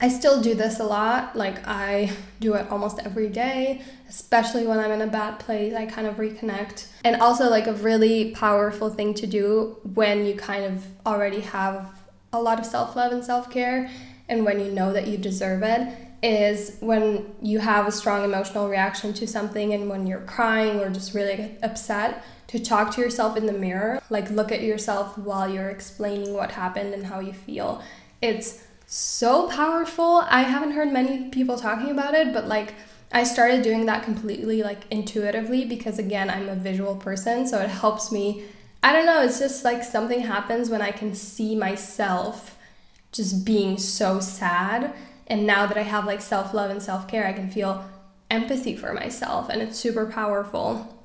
I 0.00 0.08
still 0.08 0.40
do 0.40 0.54
this 0.54 0.80
a 0.80 0.84
lot. 0.84 1.36
Like, 1.36 1.66
I 1.66 2.10
do 2.40 2.54
it 2.54 2.70
almost 2.70 2.98
every 3.00 3.28
day, 3.28 3.82
especially 4.08 4.66
when 4.66 4.78
I'm 4.78 4.90
in 4.92 5.02
a 5.02 5.06
bad 5.06 5.38
place. 5.38 5.74
I 5.74 5.86
kind 5.86 6.06
of 6.06 6.16
reconnect. 6.16 6.86
And 7.04 7.20
also, 7.20 7.48
like, 7.50 7.66
a 7.66 7.74
really 7.74 8.32
powerful 8.32 8.90
thing 8.90 9.14
to 9.14 9.26
do 9.26 9.76
when 9.94 10.26
you 10.26 10.34
kind 10.34 10.64
of 10.64 10.86
already 11.04 11.40
have 11.40 11.90
a 12.32 12.40
lot 12.40 12.58
of 12.58 12.66
self 12.66 12.96
love 12.96 13.12
and 13.12 13.24
self 13.24 13.50
care, 13.50 13.90
and 14.28 14.44
when 14.44 14.60
you 14.60 14.70
know 14.70 14.92
that 14.92 15.06
you 15.08 15.18
deserve 15.18 15.62
it, 15.62 15.92
is 16.22 16.76
when 16.80 17.34
you 17.40 17.58
have 17.58 17.86
a 17.88 17.92
strong 17.92 18.24
emotional 18.24 18.68
reaction 18.68 19.12
to 19.14 19.26
something, 19.26 19.74
and 19.74 19.88
when 19.88 20.06
you're 20.06 20.20
crying 20.20 20.80
or 20.80 20.90
just 20.90 21.14
really 21.14 21.56
upset, 21.62 22.24
to 22.46 22.58
talk 22.58 22.94
to 22.94 23.00
yourself 23.00 23.36
in 23.36 23.46
the 23.46 23.52
mirror. 23.52 24.02
Like, 24.10 24.30
look 24.30 24.50
at 24.50 24.62
yourself 24.62 25.16
while 25.18 25.48
you're 25.48 25.70
explaining 25.70 26.34
what 26.34 26.52
happened 26.52 26.94
and 26.94 27.06
how 27.06 27.20
you 27.20 27.32
feel. 27.32 27.82
It's 28.22 28.64
so 28.92 29.48
powerful. 29.48 30.24
I 30.28 30.42
haven't 30.42 30.72
heard 30.72 30.92
many 30.92 31.28
people 31.28 31.56
talking 31.56 31.92
about 31.92 32.14
it, 32.14 32.32
but 32.32 32.48
like 32.48 32.74
I 33.12 33.22
started 33.22 33.62
doing 33.62 33.86
that 33.86 34.02
completely 34.02 34.64
like 34.64 34.80
intuitively 34.90 35.64
because 35.64 36.00
again, 36.00 36.28
I'm 36.28 36.48
a 36.48 36.56
visual 36.56 36.96
person, 36.96 37.46
so 37.46 37.60
it 37.60 37.70
helps 37.70 38.10
me. 38.10 38.42
I 38.82 38.92
don't 38.92 39.06
know, 39.06 39.22
it's 39.22 39.38
just 39.38 39.64
like 39.64 39.84
something 39.84 40.20
happens 40.20 40.70
when 40.70 40.82
I 40.82 40.90
can 40.90 41.14
see 41.14 41.54
myself 41.54 42.58
just 43.12 43.44
being 43.44 43.78
so 43.78 44.18
sad. 44.18 44.92
And 45.28 45.46
now 45.46 45.66
that 45.66 45.76
I 45.76 45.82
have 45.82 46.04
like 46.04 46.20
self 46.20 46.52
love 46.52 46.72
and 46.72 46.82
self 46.82 47.06
care, 47.06 47.28
I 47.28 47.32
can 47.32 47.48
feel 47.48 47.88
empathy 48.28 48.74
for 48.74 48.92
myself, 48.92 49.50
and 49.50 49.62
it's 49.62 49.78
super 49.78 50.06
powerful. 50.06 50.98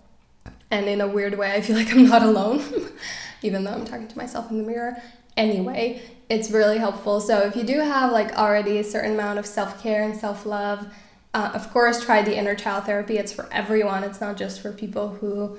And 0.71 0.87
in 0.87 1.01
a 1.01 1.07
weird 1.07 1.37
way, 1.37 1.51
I 1.51 1.61
feel 1.61 1.75
like 1.75 1.91
I'm 1.91 2.07
not 2.07 2.23
alone, 2.23 2.63
even 3.43 3.63
though 3.63 3.73
I'm 3.73 3.85
talking 3.85 4.07
to 4.07 4.17
myself 4.17 4.49
in 4.49 4.57
the 4.57 4.63
mirror 4.63 4.97
anyway 5.37 6.01
it's 6.29 6.51
really 6.51 6.77
helpful. 6.77 7.19
So 7.19 7.39
if 7.39 7.55
you 7.55 7.63
do 7.63 7.79
have 7.79 8.11
like 8.11 8.33
already 8.33 8.77
a 8.79 8.83
certain 8.83 9.13
amount 9.13 9.39
of 9.39 9.45
self-care 9.45 10.03
and 10.03 10.15
self-love 10.15 10.87
uh, 11.33 11.51
of 11.53 11.69
course 11.71 12.03
try 12.03 12.21
the 12.21 12.35
inner 12.35 12.55
child 12.55 12.85
therapy. 12.85 13.17
It's 13.17 13.33
for 13.33 13.47
everyone. 13.51 14.03
It's 14.05 14.21
not 14.21 14.37
just 14.37 14.61
for 14.61 14.71
people 14.71 15.09
who 15.09 15.57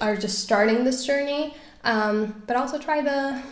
are 0.00 0.16
just 0.16 0.38
starting 0.38 0.84
this 0.84 1.04
journey. 1.04 1.54
Um, 1.82 2.42
but 2.46 2.56
also 2.56 2.78
try 2.78 3.02
the 3.02 3.42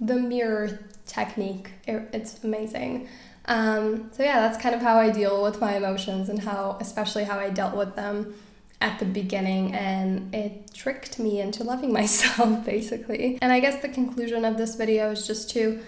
the 0.00 0.16
mirror 0.16 0.78
technique. 1.06 1.70
It, 1.86 2.08
it's 2.12 2.44
amazing. 2.44 3.08
Um, 3.46 4.10
so 4.12 4.22
yeah 4.22 4.40
that's 4.40 4.62
kind 4.62 4.72
of 4.72 4.80
how 4.80 4.98
i 4.98 5.10
deal 5.10 5.42
with 5.42 5.60
my 5.60 5.74
emotions 5.74 6.28
and 6.28 6.38
how 6.38 6.76
especially 6.80 7.24
how 7.24 7.40
i 7.40 7.50
dealt 7.50 7.74
with 7.74 7.96
them 7.96 8.34
at 8.82 8.98
the 8.98 9.04
beginning. 9.06 9.72
And 9.74 10.34
it 10.34 10.74
tricked 10.74 11.18
me 11.18 11.40
into 11.40 11.64
loving 11.64 11.92
myself 12.00 12.64
basically. 12.64 13.38
And 13.40 13.52
I 13.52 13.60
guess 13.60 13.80
the 13.80 13.88
conclusion 13.88 14.44
of 14.44 14.58
this 14.58 14.74
video 14.74 15.12
is 15.12 15.26
just 15.26 15.50
to 15.50 15.80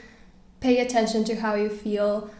pay 0.64 0.78
attention 0.78 1.22
to 1.24 1.34
how 1.36 1.54
you 1.54 1.68
feel, 1.68 2.30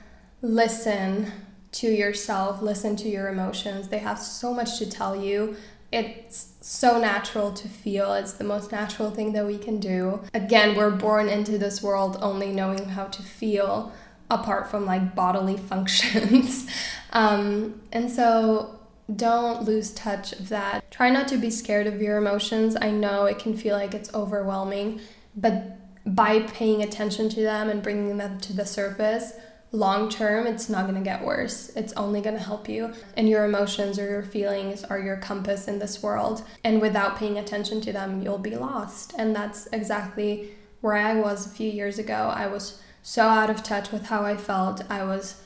listen 0.41 1.31
to 1.71 1.87
yourself, 1.87 2.63
listen 2.63 2.97
to 2.97 3.07
your 3.07 3.29
emotions. 3.29 3.89
They 3.89 3.99
have 3.99 4.19
so 4.19 4.55
much 4.55 4.79
to 4.79 4.89
tell 4.89 5.15
you. 5.15 5.57
It's 5.93 6.55
so 6.63 6.99
natural 6.99 7.53
to 7.53 7.69
feel. 7.69 8.15
It's 8.15 8.33
the 8.33 8.45
most 8.45 8.73
natural 8.73 9.11
thing 9.11 9.35
that 9.35 9.45
we 9.45 9.59
can 9.59 9.79
do. 9.79 10.23
Again, 10.33 10.75
we're 10.75 10.91
born 10.91 11.29
into 11.29 11.59
this 11.59 11.83
world 11.83 12.17
only 12.23 12.51
knowing 12.51 12.87
how 12.87 13.09
to 13.09 13.23
feel 13.23 13.93
apart 14.31 14.71
from 14.71 14.87
like 14.87 15.15
bodily 15.15 15.59
functions. 15.73 16.67
um, 17.13 17.79
and 17.93 18.11
so 18.11 18.81
don't 19.15 19.65
lose 19.65 19.93
touch 19.93 20.33
of 20.33 20.49
that. 20.49 20.91
Try 20.91 21.11
not 21.11 21.29
to 21.29 21.37
be 21.37 21.51
scared 21.51 21.87
of 21.87 22.01
your 22.01 22.17
emotions. 22.17 22.75
I 22.81 22.91
know 22.91 23.27
it 23.27 23.39
can 23.39 23.55
feel 23.55 23.77
like 23.77 23.93
it's 23.93 24.15
overwhelming, 24.15 25.03
but 25.37 25.84
by 26.07 26.41
paying 26.41 26.83
attention 26.83 27.29
to 27.31 27.41
them 27.41 27.69
and 27.71 27.83
bringing 27.83 28.17
them 28.19 28.39
to 28.41 28.53
the 28.53 28.67
surface, 28.67 29.33
long 29.73 30.09
term, 30.09 30.47
it's 30.47 30.69
not 30.69 30.85
going 30.85 30.95
to 30.95 31.01
get 31.01 31.25
worse. 31.25 31.71
It's 31.71 31.93
only 31.95 32.21
going 32.21 32.37
to 32.37 32.43
help 32.43 32.69
you. 32.69 32.93
And 33.17 33.29
your 33.29 33.45
emotions 33.45 33.99
or 33.99 34.09
your 34.09 34.23
feelings 34.23 34.85
are 34.85 34.99
your 34.99 35.17
compass 35.17 35.67
in 35.67 35.79
this 35.79 36.03
world. 36.03 36.45
And 36.63 36.81
without 36.81 37.17
paying 37.17 37.39
attention 37.39 37.81
to 37.83 37.93
them, 37.93 38.23
you'll 38.23 38.39
be 38.39 38.57
lost. 38.57 39.15
And 39.19 39.35
that's 39.35 39.67
exactly 39.73 40.51
where 40.81 40.95
I 40.95 41.15
was 41.15 41.47
a 41.47 41.51
few 41.51 41.71
years 41.71 41.99
ago. 41.99 42.33
I 42.35 42.47
was 42.47 42.81
so 43.03 43.25
out 43.25 43.51
of 43.51 43.63
touch 43.63 43.91
with 43.91 44.07
how 44.07 44.25
I 44.25 44.37
felt. 44.37 44.89
I 44.91 45.05
was 45.05 45.43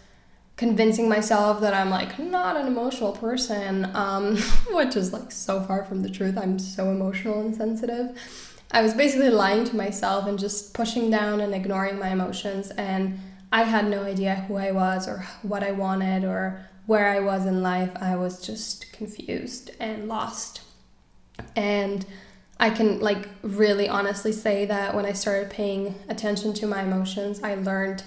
convincing 0.57 1.09
myself 1.09 1.61
that 1.61 1.73
I'm 1.73 1.89
like 1.89 2.19
not 2.19 2.57
an 2.57 2.67
emotional 2.67 3.13
person, 3.13 3.95
um, 3.95 4.37
which 4.73 4.97
is 4.97 5.13
like 5.13 5.31
so 5.33 5.63
far 5.63 5.85
from 5.85 6.03
the 6.03 6.11
truth. 6.11 6.37
I'm 6.37 6.59
so 6.59 6.91
emotional 6.91 7.41
and 7.41 7.55
sensitive. 7.55 8.48
I 8.71 8.83
was 8.83 8.95
basically 8.95 9.31
lying 9.31 9.65
to 9.65 9.77
myself 9.77 10.27
and 10.27 10.39
just 10.39 10.75
pushing 10.75 11.11
down 11.11 11.41
and 11.41 11.55
ignoring 11.55 11.99
my 11.99 12.11
emotions. 12.11 12.71
And 12.73 13.19
I 13.51 13.63
had 13.63 13.89
no 13.89 14.03
idea 14.03 14.35
who 14.47 14.57
I 14.57 14.73
was 14.73 15.09
or 15.09 15.25
what 15.43 15.63
I 15.63 15.73
wanted 15.73 16.25
or 16.25 16.61
where 16.87 17.09
I 17.09 17.21
was 17.21 17.47
in 17.47 17.63
life. 17.63 17.91
I 18.01 18.17
was 18.17 18.45
just 18.45 18.93
confused 18.93 19.71
and 19.81 20.09
lost. 20.09 20.63
And 21.57 22.05
I 22.61 22.71
can 22.71 23.01
like 23.01 23.29
really 23.43 23.89
honestly 23.89 24.33
say 24.33 24.67
that 24.67 24.95
when 24.95 25.07
I 25.07 25.13
started 25.13 25.51
paying 25.51 25.95
attention 26.09 26.53
to 26.55 26.67
my 26.67 26.83
emotions, 26.83 27.43
I 27.43 27.55
learned 27.55 28.03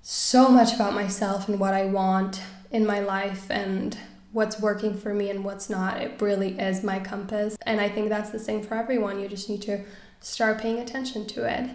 so 0.00 0.48
much 0.48 0.74
about 0.74 0.94
myself 0.94 1.48
and 1.48 1.58
what 1.58 1.74
I 1.74 1.86
want 1.86 2.40
in 2.70 2.86
my 2.86 3.00
life 3.00 3.50
and 3.50 3.96
what's 4.34 4.60
working 4.60 4.94
for 4.94 5.14
me 5.14 5.30
and 5.30 5.44
what's 5.44 5.70
not. 5.70 6.02
It 6.02 6.20
really 6.20 6.58
is 6.58 6.82
my 6.82 6.98
compass. 6.98 7.56
And 7.64 7.80
I 7.80 7.88
think 7.88 8.08
that's 8.08 8.30
the 8.30 8.38
same 8.38 8.62
for 8.62 8.74
everyone. 8.74 9.20
You 9.20 9.28
just 9.28 9.48
need 9.48 9.62
to 9.62 9.84
start 10.20 10.60
paying 10.60 10.80
attention 10.80 11.26
to 11.28 11.48
it. 11.48 11.70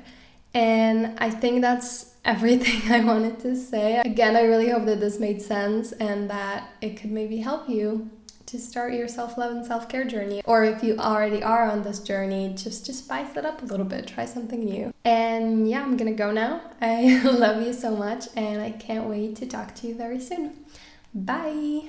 And 0.54 1.17
I 1.19 1.30
think 1.30 1.62
that's 1.62 2.13
everything 2.26 2.91
I 2.91 3.04
wanted 3.04 3.39
to 3.39 3.56
say. 3.56 4.02
Again, 4.06 4.36
I 4.36 4.41
really 4.41 4.69
hope 4.69 4.86
that 4.86 5.00
this 5.00 5.19
made 5.19 5.41
sense 5.41 5.93
and 5.93 6.30
that 6.30 6.69
it 6.82 6.98
could 6.98 7.12
maybe 7.12 7.38
help 7.38 7.69
you 7.69 8.12
to 8.48 8.60
start 8.60 8.93
your 8.93 9.08
self-love 9.08 9.52
and 9.52 9.63
self-care 9.65 10.04
journey 10.04 10.41
or 10.43 10.63
if 10.65 10.82
you 10.84 10.98
already 10.98 11.43
are 11.43 11.69
on 11.69 11.84
this 11.84 12.00
journey 12.00 12.52
just 12.58 12.84
to 12.84 12.91
spice 12.91 13.36
it 13.36 13.45
up 13.45 13.62
a 13.62 13.65
little 13.65 13.86
bit 13.86 14.08
try 14.08 14.26
something 14.26 14.65
new 14.65 14.91
and 15.06 15.69
yeah 15.69 15.84
i'm 15.84 15.95
gonna 15.95 16.12
go 16.12 16.32
now 16.32 16.60
i 16.82 17.22
love 17.26 17.62
you 17.62 17.72
so 17.72 17.95
much 17.95 18.26
and 18.36 18.60
i 18.60 18.72
can't 18.72 19.06
wait 19.06 19.36
to 19.36 19.45
talk 19.45 19.76
to 19.76 19.86
you 19.86 19.93
very 19.93 20.19
soon 20.19 20.65
bye 21.13 21.88